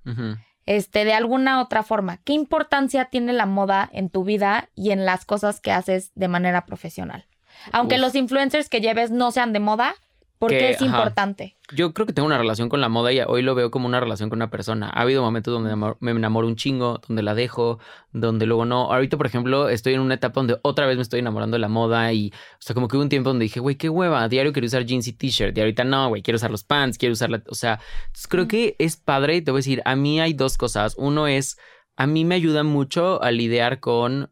[0.66, 5.06] Este, de alguna otra forma, ¿qué importancia tiene la moda en tu vida y en
[5.06, 7.26] las cosas que haces de manera profesional?
[7.72, 8.02] Aunque Uf.
[8.02, 9.96] los influencers que lleves no sean de moda,
[10.42, 10.86] ¿por qué es ajá.
[10.86, 11.56] importante?
[11.72, 14.00] Yo creo que tengo una relación con la moda y hoy lo veo como una
[14.00, 14.90] relación con una persona.
[14.90, 17.78] Ha habido momentos donde me enamoro un chingo, donde la dejo,
[18.12, 18.92] donde luego no.
[18.92, 21.68] Ahorita, por ejemplo, estoy en una etapa donde otra vez me estoy enamorando de la
[21.68, 24.30] moda y, o sea, como que hubo un tiempo donde dije, güey, qué hueva, a
[24.30, 25.56] diario quiero usar jeans y t-shirt.
[25.56, 28.48] Y ahorita no, güey, quiero usar los pants, quiero usar la, o sea, entonces creo
[28.48, 30.96] que es padre y te voy a decir, a mí hay dos cosas.
[30.98, 31.60] Uno es,
[31.96, 34.32] a mí me ayuda mucho a lidiar con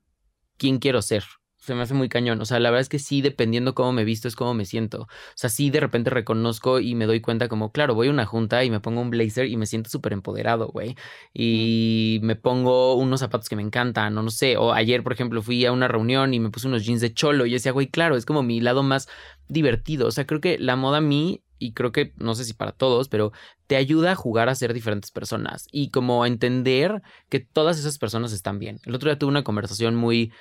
[0.58, 1.24] quién quiero ser.
[1.70, 2.42] Se me hace muy cañón.
[2.42, 5.04] O sea, la verdad es que sí, dependiendo cómo me visto, es cómo me siento.
[5.04, 8.26] O sea, sí, de repente reconozco y me doy cuenta como, claro, voy a una
[8.26, 10.96] junta y me pongo un blazer y me siento súper empoderado, güey.
[11.32, 14.58] Y me pongo unos zapatos que me encantan, o no sé.
[14.58, 17.46] O ayer, por ejemplo, fui a una reunión y me puse unos jeans de cholo
[17.46, 19.08] y yo decía, güey, claro, es como mi lado más
[19.48, 20.08] divertido.
[20.08, 22.72] O sea, creo que la moda a mí, y creo que, no sé si para
[22.72, 23.32] todos, pero
[23.68, 28.00] te ayuda a jugar a ser diferentes personas y como a entender que todas esas
[28.00, 28.80] personas están bien.
[28.86, 30.32] El otro día tuve una conversación muy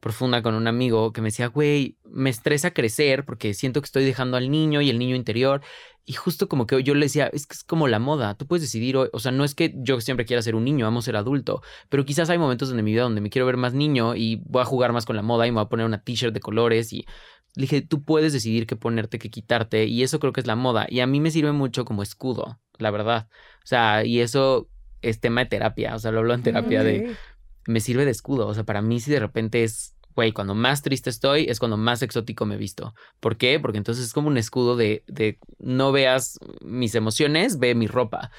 [0.00, 4.04] profunda con un amigo que me decía, güey, me estresa crecer porque siento que estoy
[4.04, 5.60] dejando al niño y el niño interior.
[6.04, 8.62] Y justo como que yo le decía, es que es como la moda, tú puedes
[8.62, 11.06] decidir, hoy- o sea, no es que yo siempre quiera ser un niño, vamos a
[11.06, 14.14] ser adulto, pero quizás hay momentos en mi vida donde me quiero ver más niño
[14.14, 16.32] y voy a jugar más con la moda y me voy a poner una t-shirt
[16.32, 17.04] de colores y
[17.56, 20.56] le dije, tú puedes decidir qué ponerte, qué quitarte y eso creo que es la
[20.56, 23.28] moda y a mí me sirve mucho como escudo, la verdad.
[23.58, 24.68] O sea, y eso
[25.02, 27.16] es tema de terapia, o sea, lo hablo en terapia de.
[27.68, 28.46] Me sirve de escudo.
[28.48, 31.76] O sea, para mí si de repente es, güey, cuando más triste estoy es cuando
[31.76, 32.94] más exótico me he visto.
[33.20, 33.60] ¿Por qué?
[33.60, 38.30] Porque entonces es como un escudo de, de no veas mis emociones, ve mi ropa.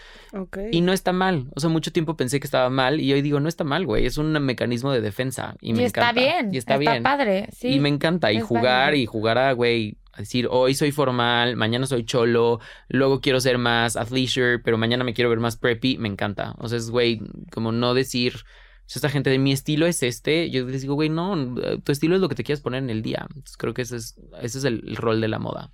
[0.72, 1.48] Y no está mal.
[1.56, 4.06] O sea, mucho tiempo pensé que estaba mal y hoy digo, no está mal, güey.
[4.06, 5.56] Es un mecanismo de defensa.
[5.62, 6.20] Y, Y, me está encanta.
[6.22, 6.54] bien.
[6.54, 7.04] Y está, bien.
[7.04, 7.70] padre, sí.
[7.70, 8.34] Y me encanta.
[8.34, 12.60] Y jugar y jugar a, güey, decir, hoy soy formal, mañana soy cholo,
[12.90, 15.98] luego quiero ser más athleisure, pero mañana me quiero ver más preppy.
[15.98, 16.56] Me encanta.
[16.58, 17.22] O sea, es, güey,
[17.54, 18.44] como no decir,
[18.90, 20.50] sea, esta gente de mi estilo es este.
[20.50, 23.02] Yo les digo, güey, no, tu estilo es lo que te quieras poner en el
[23.02, 23.26] día.
[23.30, 25.72] Entonces creo que ese es, ese es el, el rol de la moda.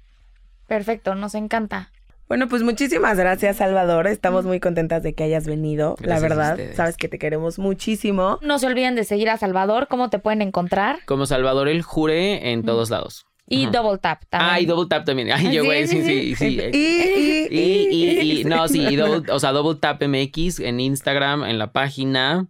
[0.68, 1.92] Perfecto, nos encanta.
[2.28, 4.08] Bueno, pues muchísimas gracias, Salvador.
[4.08, 5.96] Estamos muy contentas de que hayas venido.
[6.00, 8.40] Gracias la verdad, sabes que te queremos muchísimo.
[8.42, 9.88] No se olviden de seguir a Salvador.
[9.88, 11.00] ¿Cómo te pueden encontrar?
[11.06, 13.28] Como Salvador el Jure en todos lados.
[13.48, 13.72] Y Ajá.
[13.74, 14.54] Double Tap también.
[14.54, 15.32] Ah, y Double Tap también.
[15.32, 16.62] Ay, yo, Sí, güey, sí, sí, sí, sí.
[16.74, 20.80] Y, y, Y, y, y, no, sí, y double, o sea, Double Tap MX en
[20.80, 22.48] Instagram, en la página.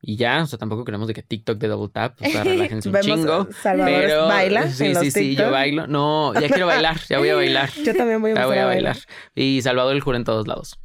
[0.00, 2.88] Y ya, o sea, tampoco queremos de que TikTok de Double Tap, o sea, relájense
[2.90, 3.48] un Vemos chingo.
[3.62, 5.46] Salvador Pero baila sí, en los sí, sí, TikTok.
[5.46, 5.86] yo bailo.
[5.88, 7.70] No, ya quiero bailar, ya voy a bailar.
[7.84, 8.96] Yo también voy a Ya voy a bailar.
[9.34, 10.78] Y Salvador el Juro en todos lados.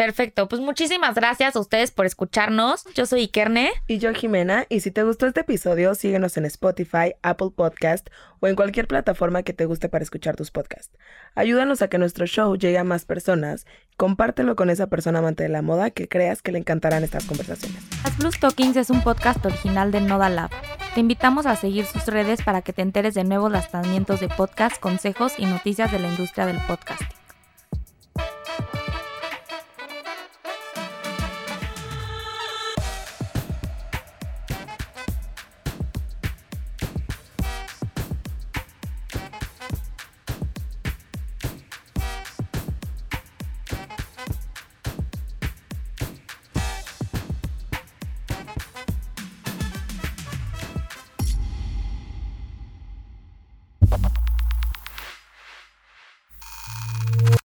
[0.00, 2.86] Perfecto, pues muchísimas gracias a ustedes por escucharnos.
[2.94, 3.70] Yo soy Ikerne.
[3.86, 8.08] Y yo Jimena, y si te gustó este episodio, síguenos en Spotify, Apple Podcast
[8.40, 10.96] o en cualquier plataforma que te guste para escuchar tus podcasts.
[11.34, 13.66] Ayúdanos a que nuestro show llegue a más personas.
[13.98, 17.82] Compártelo con esa persona amante de la moda que creas que le encantarán estas conversaciones.
[18.02, 20.48] Las Blues Talkings es un podcast original de Noda Lab.
[20.94, 24.80] Te invitamos a seguir sus redes para que te enteres de nuevos lanzamientos de podcast,
[24.80, 27.19] consejos y noticias de la industria del podcast.